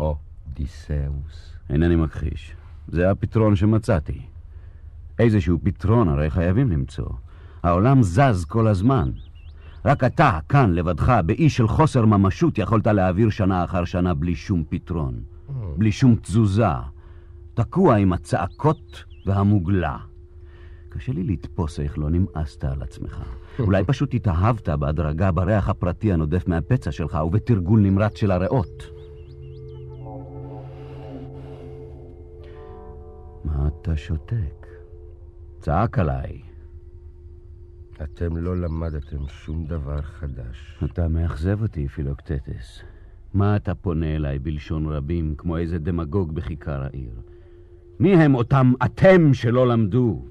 אודיסאוס. 0.01 1.53
אינני 1.69 1.95
מכחיש. 1.95 2.55
זה 2.87 3.11
הפתרון 3.11 3.55
שמצאתי. 3.55 4.21
איזשהו 5.19 5.59
פתרון 5.63 6.09
הרי 6.09 6.29
חייבים 6.29 6.71
למצוא. 6.71 7.09
העולם 7.63 8.03
זז 8.03 8.45
כל 8.47 8.67
הזמן. 8.67 9.11
רק 9.85 10.03
אתה, 10.03 10.39
כאן, 10.49 10.73
לבדך, 10.73 11.19
באי 11.25 11.49
של 11.49 11.67
חוסר 11.67 12.05
ממשות, 12.05 12.57
יכולת 12.57 12.87
להעביר 12.87 13.29
שנה 13.29 13.63
אחר 13.63 13.85
שנה 13.85 14.13
בלי 14.13 14.35
שום 14.35 14.63
פתרון. 14.69 15.13
בלי 15.77 15.91
שום 15.91 16.15
תזוזה. 16.15 16.65
תקוע 17.53 17.95
עם 17.95 18.13
הצעקות 18.13 19.03
והמוגלה. 19.25 19.97
קשה 20.89 21.11
לי 21.11 21.23
לתפוס 21.23 21.79
איך 21.79 21.97
לא 21.97 22.09
נמאסת 22.09 22.63
על 22.63 22.81
עצמך. 22.81 23.21
אולי 23.59 23.83
פשוט 23.83 24.13
התאהבת 24.13 24.69
בהדרגה 24.69 25.31
בריח 25.31 25.69
הפרטי 25.69 26.13
הנודף 26.13 26.47
מהפצע 26.47 26.91
שלך 26.91 27.17
ובתרגול 27.25 27.79
נמרץ 27.79 28.17
של 28.17 28.31
הריאות. 28.31 29.00
מה 33.45 33.67
אתה 33.67 33.97
שותק? 33.97 34.67
צעק 35.59 35.99
עליי. 35.99 36.41
אתם 38.03 38.37
לא 38.37 38.57
למדתם 38.57 39.27
שום 39.27 39.65
דבר 39.65 40.01
חדש. 40.01 40.79
אתה 40.83 41.07
מאכזב 41.07 41.61
אותי, 41.61 41.87
פילוקטטס. 41.87 42.81
מה 43.33 43.55
אתה 43.55 43.75
פונה 43.75 44.15
אליי 44.15 44.39
בלשון 44.39 44.85
רבים, 44.85 45.35
כמו 45.37 45.57
איזה 45.57 45.79
דמגוג 45.79 46.35
בכיכר 46.35 46.83
העיר? 46.83 47.13
מי 47.99 48.15
הם 48.15 48.35
אותם 48.35 48.73
אתם 48.85 49.33
שלא 49.33 49.67
למדו? 49.67 50.25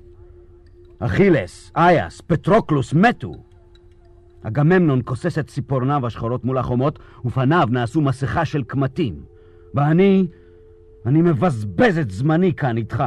אכילס, 0.99 1.73
איאס, 1.77 2.21
פטרוקלוס 2.21 2.95
מתו. 2.95 3.33
אגממנון 4.43 5.01
כוסס 5.05 5.39
את 5.39 5.47
ציפורניו 5.47 6.07
השחורות 6.07 6.45
מול 6.45 6.59
החומות, 6.59 6.99
ופניו 7.25 7.69
נעשו 7.71 8.01
מסכה 8.01 8.45
של 8.45 8.63
קמטים. 8.63 9.23
ואני, 9.75 10.27
אני 11.07 11.23
מבזבז 11.23 11.99
את 11.99 12.11
זמני 12.11 12.55
כאן 12.55 12.77
איתך. 12.77 13.05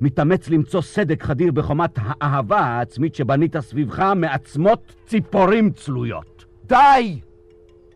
מתאמץ 0.00 0.48
למצוא 0.48 0.80
סדק 0.82 1.22
חדיר 1.22 1.52
בחומת 1.52 1.90
האהבה 1.96 2.60
העצמית 2.60 3.14
שבנית 3.14 3.60
סביבך 3.60 4.12
מעצמות 4.16 4.94
ציפורים 5.06 5.70
צלויות. 5.70 6.44
די! 6.64 7.20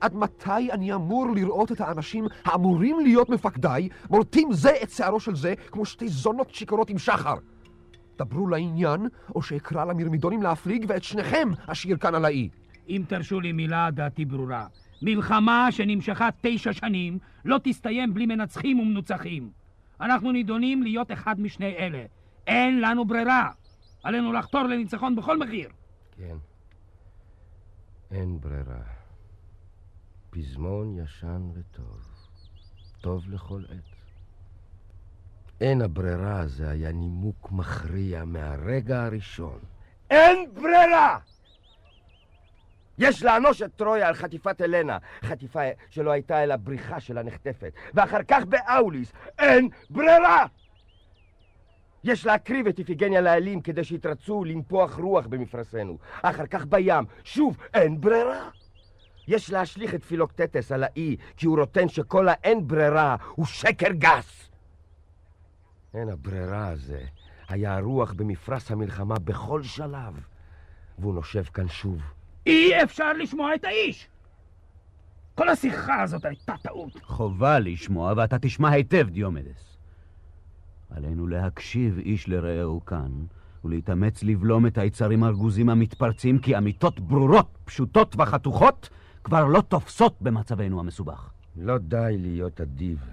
עד 0.00 0.14
מתי 0.14 0.72
אני 0.72 0.94
אמור 0.94 1.26
לראות 1.34 1.72
את 1.72 1.80
האנשים 1.80 2.26
האמורים 2.44 3.00
להיות 3.00 3.28
מפקדיי 3.28 3.88
מורטים 4.10 4.52
זה 4.52 4.72
את 4.82 4.90
שערו 4.90 5.20
של 5.20 5.36
זה 5.36 5.54
כמו 5.70 5.84
שתי 5.84 6.08
זונות 6.08 6.50
שיכורות 6.50 6.90
עם 6.90 6.98
שחר? 6.98 7.34
דברו 8.18 8.46
לעניין, 8.46 9.08
או 9.34 9.42
שאקרא 9.42 9.84
למרמידונים 9.84 10.42
להפליג 10.42 10.84
ואת 10.88 11.02
שניכם 11.02 11.48
אשאיר 11.66 11.96
כאן 11.96 12.14
על 12.14 12.24
האי. 12.24 12.48
אם 12.88 13.02
תרשו 13.08 13.40
לי 13.40 13.52
מילה, 13.52 13.90
דעתי 13.90 14.24
ברורה. 14.24 14.66
מלחמה 15.04 15.72
שנמשכה 15.72 16.28
תשע 16.40 16.72
שנים 16.72 17.18
לא 17.44 17.60
תסתיים 17.62 18.14
בלי 18.14 18.26
מנצחים 18.26 18.80
ומנוצחים. 18.80 19.50
אנחנו 20.00 20.32
נידונים 20.32 20.82
להיות 20.82 21.12
אחד 21.12 21.40
משני 21.40 21.76
אלה. 21.76 22.04
אין 22.46 22.80
לנו 22.80 23.04
ברירה. 23.04 23.50
עלינו 24.02 24.32
לחתור 24.32 24.62
לניצחון 24.62 25.16
בכל 25.16 25.38
מחיר. 25.38 25.68
כן. 26.16 26.36
אין 28.10 28.40
ברירה. 28.40 28.82
פזמון 30.30 30.98
ישן 30.98 31.42
וטוב. 31.54 32.00
טוב 33.00 33.30
לכל 33.30 33.62
עת. 33.68 33.94
אין 35.60 35.82
הברירה 35.82 36.40
הזה 36.40 36.70
היה 36.70 36.92
נימוק 36.92 37.52
מכריע 37.52 38.24
מהרגע 38.24 39.04
הראשון. 39.04 39.58
אין 40.10 40.54
ברירה! 40.54 41.18
יש 42.98 43.22
לענוש 43.22 43.62
את 43.62 43.70
טרויה 43.76 44.08
על 44.08 44.14
חטיפת 44.14 44.60
אלנה, 44.60 44.98
חטיפה 45.24 45.60
שלא 45.90 46.10
הייתה 46.10 46.42
אלא 46.42 46.56
בריחה 46.56 47.00
של 47.00 47.18
הנחטפת, 47.18 47.72
ואחר 47.94 48.22
כך 48.28 48.44
באוליס, 48.44 49.12
אין 49.38 49.68
ברירה! 49.90 50.46
יש 52.04 52.26
להקריב 52.26 52.66
את 52.66 52.78
איפיגניה 52.78 53.20
לאלים 53.20 53.60
כדי 53.60 53.84
שיתרצו 53.84 54.44
לנפוח 54.44 54.98
רוח 54.98 55.26
במפרשנו, 55.26 55.98
אחר 56.22 56.46
כך 56.46 56.64
בים, 56.64 57.04
שוב, 57.24 57.56
אין 57.74 58.00
ברירה! 58.00 58.48
יש 59.28 59.50
להשליך 59.50 59.94
את 59.94 60.04
פילוקטטס 60.04 60.72
על 60.72 60.84
האי, 60.84 61.16
כי 61.36 61.46
הוא 61.46 61.58
רוטן 61.58 61.88
שכל 61.88 62.28
האין 62.28 62.68
ברירה 62.68 63.16
הוא 63.34 63.46
שקר 63.46 63.92
גס! 63.92 64.50
אין 65.94 66.08
הברירה 66.08 66.68
הזה 66.68 67.04
היה 67.48 67.76
הרוח 67.76 68.12
במפרש 68.12 68.70
המלחמה 68.70 69.18
בכל 69.18 69.62
שלב, 69.62 70.20
והוא 70.98 71.14
נושב 71.14 71.42
כאן 71.42 71.68
שוב. 71.68 72.02
אי 72.46 72.82
אפשר 72.82 73.12
לשמוע 73.12 73.54
את 73.54 73.64
האיש! 73.64 74.08
כל 75.34 75.48
השיחה 75.48 76.02
הזאת 76.02 76.24
הייתה 76.24 76.54
טעות. 76.62 77.00
חובה 77.02 77.58
לשמוע, 77.58 78.12
ואתה 78.16 78.38
תשמע 78.38 78.70
היטב, 78.70 79.08
דיומדס. 79.08 79.76
עלינו 80.90 81.26
להקשיב 81.26 81.98
איש 81.98 82.28
לרעהו 82.28 82.84
כאן, 82.84 83.10
ולהתאמץ 83.64 84.22
לבלום 84.22 84.66
את 84.66 84.78
היצרים 84.78 85.24
הארגוזים 85.24 85.68
המתפרצים, 85.68 86.38
כי 86.38 86.58
אמיתות 86.58 87.00
ברורות, 87.00 87.58
פשוטות 87.64 88.16
וחתוכות 88.18 88.88
כבר 89.24 89.44
לא 89.44 89.60
תופסות 89.60 90.16
במצבנו 90.20 90.80
המסובך. 90.80 91.30
לא 91.56 91.78
די 91.78 92.16
להיות 92.18 92.60
אדיב. 92.60 93.10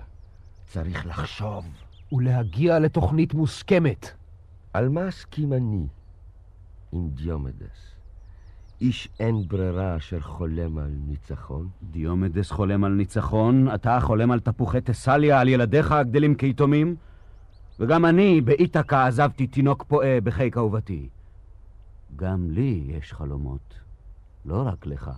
צריך 0.65 1.05
לחשוב. 1.05 1.65
ולהגיע 2.11 2.79
לתוכנית 2.79 3.33
מוסכמת. 3.33 4.11
על 4.73 4.89
מה 4.89 5.09
אסכים 5.09 5.53
אני 5.53 5.87
עם 6.91 7.09
דיומדס? 7.09 7.90
איש 8.81 9.09
אין 9.19 9.47
ברירה 9.47 9.97
אשר 9.97 10.19
חולם 10.19 10.77
על 10.77 10.91
ניצחון? 11.07 11.67
דיומדס 11.91 12.51
חולם 12.51 12.83
על 12.83 12.91
ניצחון, 12.91 13.67
אתה 13.75 13.99
חולם 13.99 14.31
על 14.31 14.39
תפוחי 14.39 14.81
תסליה, 14.81 15.39
על 15.39 15.47
ילדיך 15.47 15.91
הגדלים 15.91 16.35
כיתומים? 16.35 16.95
וגם 17.79 18.05
אני 18.05 18.41
באיתקה 18.41 19.07
עזבתי 19.07 19.47
תינוק 19.47 19.83
פועה 19.83 20.21
בחיק 20.23 20.57
אהובתי. 20.57 21.09
גם 22.15 22.49
לי 22.49 22.83
יש 22.87 23.13
חלומות, 23.13 23.73
לא 24.45 24.63
רק 24.65 24.85
לך. 24.85 25.11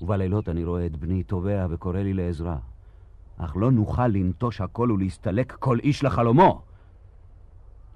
ובלילות 0.00 0.48
אני 0.48 0.64
רואה 0.64 0.86
את 0.86 0.96
בני 0.96 1.22
טובע 1.22 1.66
וקורא 1.70 1.98
לי 1.98 2.12
לעזרה. 2.12 2.56
אך 3.38 3.56
לא 3.56 3.70
נוכל 3.70 4.06
לנטוש 4.06 4.60
הכל 4.60 4.90
ולהסתלק 4.90 5.52
כל 5.52 5.78
איש 5.78 6.04
לחלומו. 6.04 6.62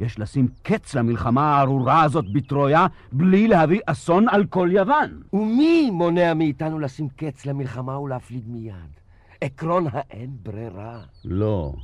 יש 0.01 0.19
לשים 0.19 0.49
קץ 0.63 0.95
למלחמה 0.95 1.57
הארורה 1.57 2.03
הזאת 2.03 2.25
בטרויה 2.33 2.87
בלי 3.13 3.49
להביא 3.49 3.81
אסון 3.87 4.29
על 4.29 4.47
כל 4.47 4.69
יוון. 4.73 5.23
ומי 5.33 5.91
מונע 5.91 6.35
מאיתנו 6.35 6.79
לשים 6.79 7.09
קץ 7.09 7.47
למלחמה 7.47 7.99
ולהפליג 7.99 8.45
מיד? 8.47 9.01
עקרון 9.41 9.87
האין 9.93 10.31
ברירה. 10.43 11.03
לא, 11.25 11.75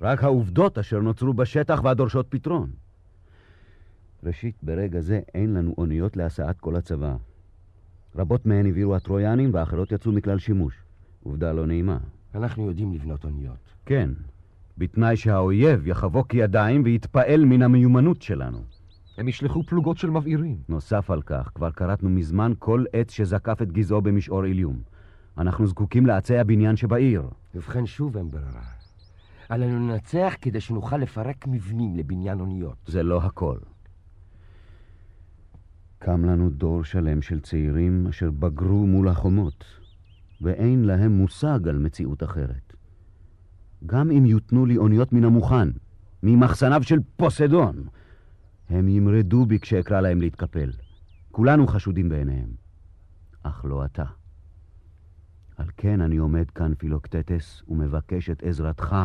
רק 0.00 0.24
העובדות 0.24 0.78
אשר 0.78 0.98
נוצרו 1.00 1.34
בשטח 1.34 1.80
והדורשות 1.84 2.26
פתרון. 2.28 2.70
ראשית, 4.24 4.54
ברגע 4.62 5.00
זה 5.00 5.20
אין 5.34 5.54
לנו 5.54 5.74
אוניות 5.78 6.16
להסעת 6.16 6.60
כל 6.60 6.76
הצבא. 6.76 7.16
רבות 8.16 8.46
מהן 8.46 8.66
העבירו 8.66 8.94
הטרויאנים 8.94 9.50
ואחרות 9.52 9.92
יצאו 9.92 10.12
מכלל 10.12 10.38
שימוש. 10.38 10.74
עובדה 11.22 11.52
לא 11.52 11.66
נעימה. 11.66 11.98
אנחנו 12.34 12.68
יודעים 12.68 12.92
לבנות 12.92 13.24
אוניות. 13.24 13.74
כן, 13.86 14.10
בתנאי 14.78 15.16
שהאויב 15.16 15.86
יחבוק 15.86 16.34
ידיים 16.34 16.82
ויתפעל 16.84 17.44
מן 17.44 17.62
המיומנות 17.62 18.22
שלנו. 18.22 18.58
הם 19.18 19.28
ישלחו 19.28 19.62
פלוגות 19.62 19.98
של 19.98 20.10
מבעירים. 20.10 20.56
נוסף 20.68 21.10
על 21.10 21.22
כך, 21.22 21.50
כבר 21.54 21.70
כרתנו 21.70 22.10
מזמן 22.10 22.52
כל 22.58 22.84
עץ 22.92 23.10
שזקף 23.10 23.62
את 23.62 23.72
גזעו 23.72 24.02
במשעור 24.02 24.42
עליום. 24.42 24.82
אנחנו 25.38 25.66
זקוקים 25.66 26.06
לעצי 26.06 26.38
הבניין 26.38 26.76
שבעיר. 26.76 27.22
ובכן 27.54 27.86
שוב 27.86 28.16
אין 28.16 28.30
ברירה. 28.30 28.62
עלינו 29.48 29.88
לנצח 29.88 30.34
כדי 30.40 30.60
שנוכל 30.60 30.96
לפרק 30.96 31.46
מבנים 31.46 31.96
לבניין 31.96 32.40
אוניות. 32.40 32.76
זה 32.86 33.02
לא 33.02 33.22
הכל. 33.22 33.58
קם 35.98 36.24
לנו 36.24 36.50
דור 36.50 36.84
שלם 36.84 37.22
של 37.22 37.40
צעירים 37.40 38.06
אשר 38.06 38.30
בגרו 38.30 38.86
מול 38.86 39.08
החומות, 39.08 39.64
ואין 40.40 40.84
להם 40.84 41.12
מושג 41.12 41.68
על 41.68 41.78
מציאות 41.78 42.22
אחרת. 42.22 42.63
גם 43.86 44.10
אם 44.10 44.26
יותנו 44.26 44.66
לי 44.66 44.76
אוניות 44.76 45.12
מן 45.12 45.24
המוכן, 45.24 45.68
ממחסניו 46.22 46.82
של 46.82 46.98
פוסדון, 47.16 47.86
הם 48.70 48.88
ימרדו 48.88 49.46
בי 49.46 49.58
כשאקרא 49.58 50.00
להם 50.00 50.20
להתקפל. 50.20 50.70
כולנו 51.30 51.66
חשודים 51.66 52.08
בעיניהם, 52.08 52.48
אך 53.42 53.64
לא 53.64 53.84
אתה. 53.84 54.04
על 55.56 55.66
כן 55.76 56.00
אני 56.00 56.16
עומד 56.16 56.50
כאן, 56.50 56.74
פילוקטטס, 56.78 57.62
ומבקש 57.68 58.30
את 58.30 58.42
עזרתך, 58.42 58.96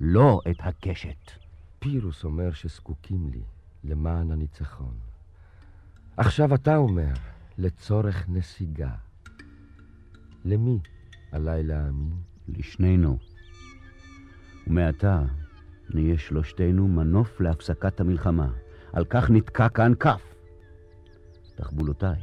לא 0.00 0.40
את 0.50 0.56
הקשת. 0.58 1.30
פירוס 1.78 2.24
אומר 2.24 2.52
שזקוקים 2.52 3.28
לי 3.32 3.42
למען 3.84 4.30
הניצחון. 4.30 4.94
עכשיו 6.16 6.54
אתה 6.54 6.76
אומר, 6.76 7.12
לצורך 7.58 8.28
נסיגה. 8.28 8.90
למי 10.44 10.78
עליי 11.32 11.62
להאמין? 11.62 12.12
לשנינו. 12.48 13.18
ומעתה 14.66 15.22
נהיה 15.94 16.18
שלושתנו 16.18 16.88
מנוף 16.88 17.40
להפסקת 17.40 18.00
המלחמה. 18.00 18.48
על 18.92 19.04
כך 19.04 19.30
נתקע 19.30 19.68
כאן 19.68 19.92
כף. 20.00 20.34
תחבולותיי 21.56 22.20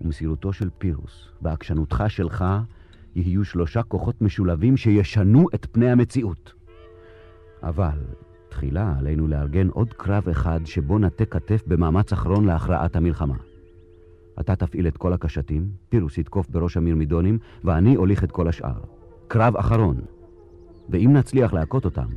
ומסירותו 0.00 0.52
של 0.52 0.70
פירוס 0.78 1.28
ועקשנותך 1.42 2.04
שלך 2.08 2.44
יהיו 3.14 3.44
שלושה 3.44 3.82
כוחות 3.82 4.22
משולבים 4.22 4.76
שישנו 4.76 5.46
את 5.54 5.66
פני 5.72 5.90
המציאות. 5.90 6.52
אבל 7.62 7.98
תחילה 8.48 8.94
עלינו 8.98 9.28
לארגן 9.28 9.68
עוד 9.68 9.92
קרב 9.92 10.28
אחד 10.28 10.60
שבו 10.64 10.98
נטה 10.98 11.24
כתף 11.24 11.62
במאמץ 11.66 12.12
אחרון 12.12 12.44
להכרעת 12.44 12.96
המלחמה. 12.96 13.36
אתה 14.40 14.56
תפעיל 14.56 14.88
את 14.88 14.96
כל 14.96 15.12
הקשתים, 15.12 15.68
פירוס 15.88 16.18
יתקוף 16.18 16.48
בראש 16.48 16.76
המyrמידונים, 16.76 17.38
ואני 17.64 17.96
אוליך 17.96 18.24
את 18.24 18.32
כל 18.32 18.48
השאר. 18.48 18.80
קרב 19.28 19.56
אחרון. 19.56 20.00
ואם 20.88 21.12
נצליח 21.12 21.52
להכות 21.52 21.84
אותם, 21.84 22.08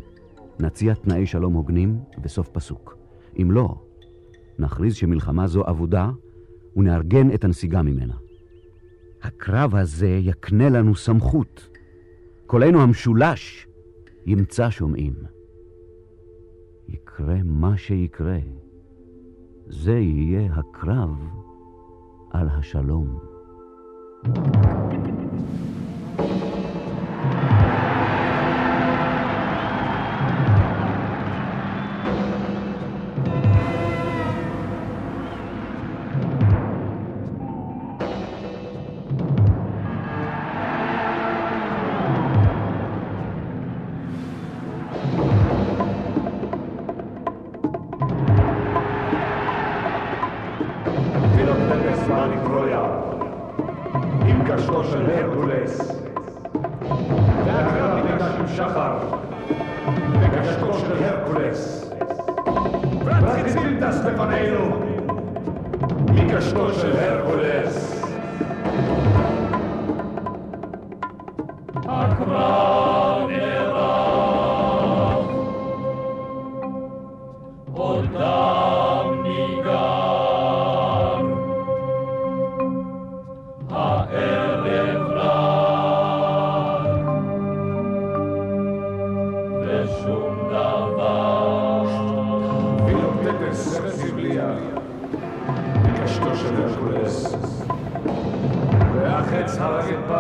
נציע 0.60 0.94
תנאי 0.94 1.26
שלום 1.26 1.54
הוגנים 1.54 2.00
וסוף 2.24 2.50
פסוק. 2.50 2.98
אם 3.42 3.52
לא, 3.52 3.76
נכריז 4.60 4.96
שמלחמה 4.96 5.48
זו 5.48 5.64
אבודה, 5.68 6.10
ונארגן 6.76 7.32
את 7.34 7.44
הנסיגה 7.44 7.82
ממנה. 7.82 8.14
הקרב 9.24 9.76
הזה 9.76 10.10
יקנה 10.10 10.70
לנו 10.70 10.96
סמכות. 10.96 11.70
קולנו 12.46 12.82
המשולש 12.82 13.68
ימצא 14.26 14.70
שומעים. 14.70 15.14
יקרה 16.88 17.36
מה 17.44 17.78
שיקרה, 17.78 18.40
זה 19.68 19.98
יהיה 19.98 20.54
הקרב 20.54 21.10
על 22.32 22.48
השלום. 22.50 23.20
פילוקטטס 24.24 25.20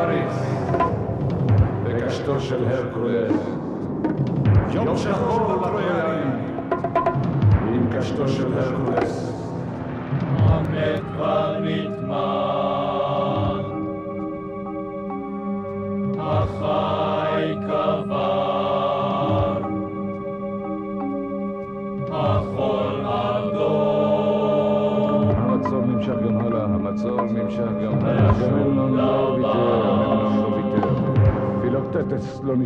פריס, 0.09 0.33
בקשתו 1.83 2.39
של 2.39 2.67
הרקולס. 2.67 3.33
יום 4.73 4.97
שחור 4.97 5.53
לטרויאנים, 5.53 6.31
עם 7.73 7.87
קשתו 7.97 8.27
של 8.27 8.57
הרקולס. 8.57 8.88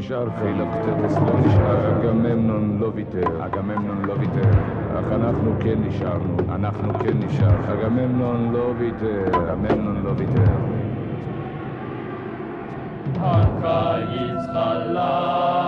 נשאר 0.03 0.29
כאן. 0.29 0.43
פילוקטטס 0.43 1.17
לא 1.17 1.39
נשאר. 1.39 1.99
אגממנון 1.99 2.77
לא 2.79 2.91
ויתר. 2.95 3.45
אגממנון 3.45 4.05
לא 4.05 4.13
ויתר. 4.19 4.49
אך 4.99 5.11
אנחנו 5.11 5.51
כן 5.59 5.75
נשארנו. 5.87 6.37
אנחנו 6.49 6.93
כן 6.93 7.17
נשאר. 7.25 7.73
אגממנון 7.73 8.51
לא 8.53 8.73
ויתר. 8.77 9.53
אגממנון 9.53 10.03
לא 10.03 10.11
ויתר. 10.17 10.51
הקיץ 13.21 14.45
חלף 14.53 15.62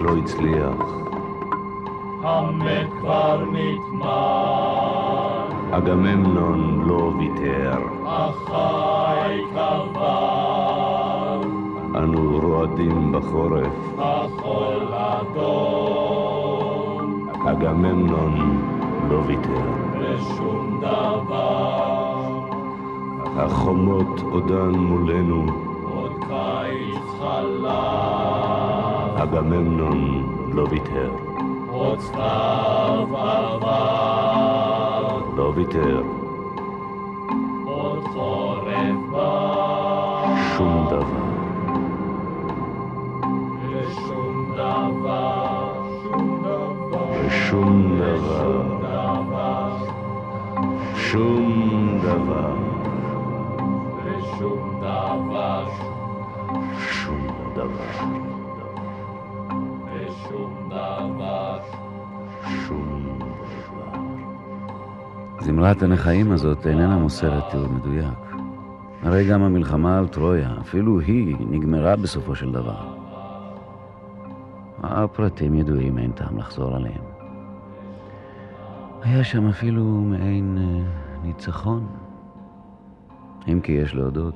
לא 0.00 0.16
הצליח. 0.16 0.76
המת 2.22 2.88
כבר 3.00 3.44
נטמן. 3.52 4.10
אגממנון 5.70 6.84
לא 6.88 7.12
ויתר. 7.18 7.78
החי 8.06 9.40
קבר. 9.54 11.40
אנו 11.94 12.38
רועדים 12.42 13.12
בחורף. 13.12 13.72
החול 13.98 14.88
אדום. 14.92 16.10
אגממנון 17.46 18.62
לא 19.10 19.22
ויתר. 19.26 19.70
ושום 20.00 20.80
דבר. 20.80 22.40
החומות 23.36 24.20
עודן 24.30 24.70
מולנו. 24.70 25.69
אגממנון 29.22 30.26
לא 30.52 30.66
ויתר. 30.70 31.10
עוד 31.70 32.00
סתיו 32.00 33.16
עבר. 33.16 35.18
לא 35.36 35.52
ויתר. 35.56 36.02
זמרת 65.60 65.82
הנכאים 65.82 66.32
הזאת 66.32 66.66
איננה 66.66 66.98
מוסרת 66.98 67.50
תיאור 67.50 67.68
מדויק. 67.68 68.18
הרי 69.02 69.28
גם 69.28 69.42
המלחמה 69.42 69.98
על 69.98 70.08
טרויה, 70.08 70.54
אפילו 70.60 71.00
היא 71.00 71.36
נגמרה 71.50 71.96
בסופו 71.96 72.34
של 72.34 72.52
דבר. 72.52 72.96
הפרטים 74.82 75.54
ידועים, 75.54 75.98
אין 75.98 76.12
טעם 76.12 76.38
לחזור 76.38 76.76
עליהם. 76.76 77.02
היה 79.02 79.24
שם 79.24 79.48
אפילו 79.48 79.84
מעין 79.84 80.58
אה, 80.60 80.82
ניצחון. 81.22 81.86
אם 83.48 83.60
כי 83.60 83.72
יש 83.72 83.94
להודות, 83.94 84.34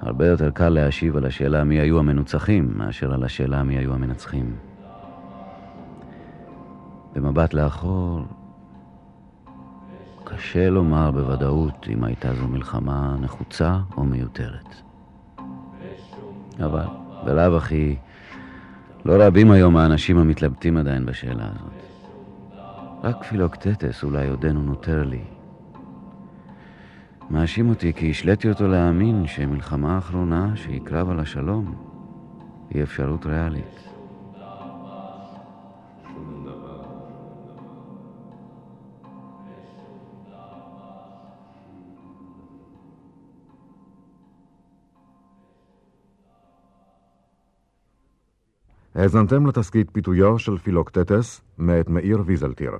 הרבה 0.00 0.26
יותר 0.26 0.50
קל 0.50 0.68
להשיב 0.68 1.16
על 1.16 1.26
השאלה 1.26 1.64
מי 1.64 1.80
היו 1.80 1.98
המנוצחים, 1.98 2.72
מאשר 2.76 3.14
על 3.14 3.24
השאלה 3.24 3.62
מי 3.62 3.78
היו 3.78 3.94
המנצחים. 3.94 4.56
במבט 7.14 7.54
לאחור, 7.54 8.20
קשה 10.24 10.70
לומר 10.70 11.10
בוודאות 11.10 11.86
אם 11.92 12.04
הייתה 12.04 12.34
זו 12.34 12.48
מלחמה 12.48 13.16
נחוצה 13.20 13.78
או 13.96 14.04
מיותרת. 14.04 14.74
אבל 16.64 16.86
בלאו 17.24 17.56
הכי, 17.56 17.96
לא 19.04 19.14
רבים 19.18 19.50
היום 19.50 19.76
האנשים 19.76 20.18
המתלבטים 20.18 20.76
עדיין 20.76 21.06
בשאלה 21.06 21.44
הזאת. 21.44 21.84
רק 23.02 23.24
פילוקטטס 23.24 24.04
אולי 24.04 24.28
עודנו 24.28 24.62
נותר 24.62 25.04
לי. 25.04 25.22
מאשים 27.30 27.68
אותי 27.68 27.92
כי 27.92 28.10
השליתי 28.10 28.48
אותו 28.48 28.68
להאמין 28.68 29.26
שמלחמה 29.26 29.94
האחרונה, 29.94 30.56
שהיא 30.56 30.80
קרב 30.84 31.10
על 31.10 31.20
השלום, 31.20 31.74
היא 32.70 32.82
אפשרות 32.82 33.26
ריאלית. 33.26 33.93
האזנתם 48.94 49.46
לתסכית 49.46 49.90
פיתויו 49.92 50.38
של 50.38 50.58
פילוקטטס 50.58 51.40
מאת 51.58 51.88
מאיר 51.88 52.22
ויזלטיר. 52.26 52.72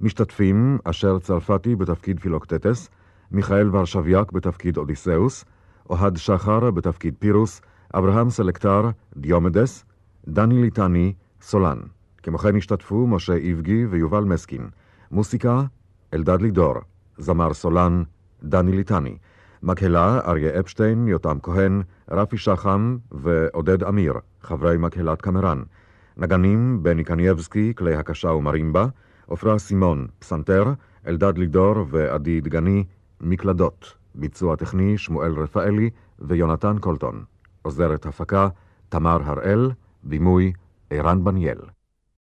משתתפים 0.00 0.78
אשר 0.84 1.18
צרפתי 1.18 1.76
בתפקיד 1.76 2.20
פילוקטטס, 2.20 2.88
מיכאל 3.30 3.76
ורשביאק 3.76 4.32
בתפקיד 4.32 4.76
אודיסאוס, 4.76 5.44
אוהד 5.90 6.16
שחר 6.16 6.70
בתפקיד 6.70 7.14
פירוס, 7.18 7.60
אברהם 7.94 8.30
סלקטר, 8.30 8.90
דיומדס, 9.16 9.84
דני 10.28 10.62
ליטני, 10.62 11.12
סולן. 11.40 11.78
כמו 12.22 12.38
כן 12.38 12.56
השתתפו 12.56 13.06
משה 13.06 13.34
איבגי 13.34 13.86
ויובל 13.86 14.24
מסקין. 14.24 14.68
מוסיקה, 15.10 15.62
אלדד 16.14 16.42
לידור. 16.42 16.74
זמר 17.18 17.54
סולן, 17.54 18.02
דני 18.42 18.72
ליטני. 18.72 19.16
מקהלה, 19.62 20.20
אריה 20.26 20.60
אפשטיין, 20.60 21.08
יותם 21.08 21.38
כהן, 21.42 21.82
רפי 22.10 22.38
שחם 22.38 22.96
ועודד 23.12 23.84
אמיר, 23.84 24.14
חברי 24.42 24.76
מקהלת 24.78 25.22
קמרן. 25.22 25.62
נגנים, 26.16 26.82
בני 26.82 27.04
קנייבסקי, 27.04 27.72
כלי 27.76 27.94
הקשה 27.94 28.28
ומרימבה, 28.28 28.86
עפרה 29.28 29.58
סימון, 29.58 30.06
פסנתר, 30.18 30.64
אלדד 31.06 31.38
לידור 31.38 31.74
ועדי 31.90 32.40
דגני, 32.40 32.84
מקלדות. 33.20 33.94
ביצוע 34.14 34.56
טכני, 34.56 34.98
שמואל 34.98 35.32
רפאלי 35.32 35.90
ויונתן 36.18 36.78
קולטון. 36.78 37.24
עוזרת 37.62 38.06
הפקה, 38.06 38.48
תמר 38.88 39.18
הראל, 39.24 39.70
בימוי, 40.02 40.52
ערן 40.90 41.24
בניאל. 41.24 41.77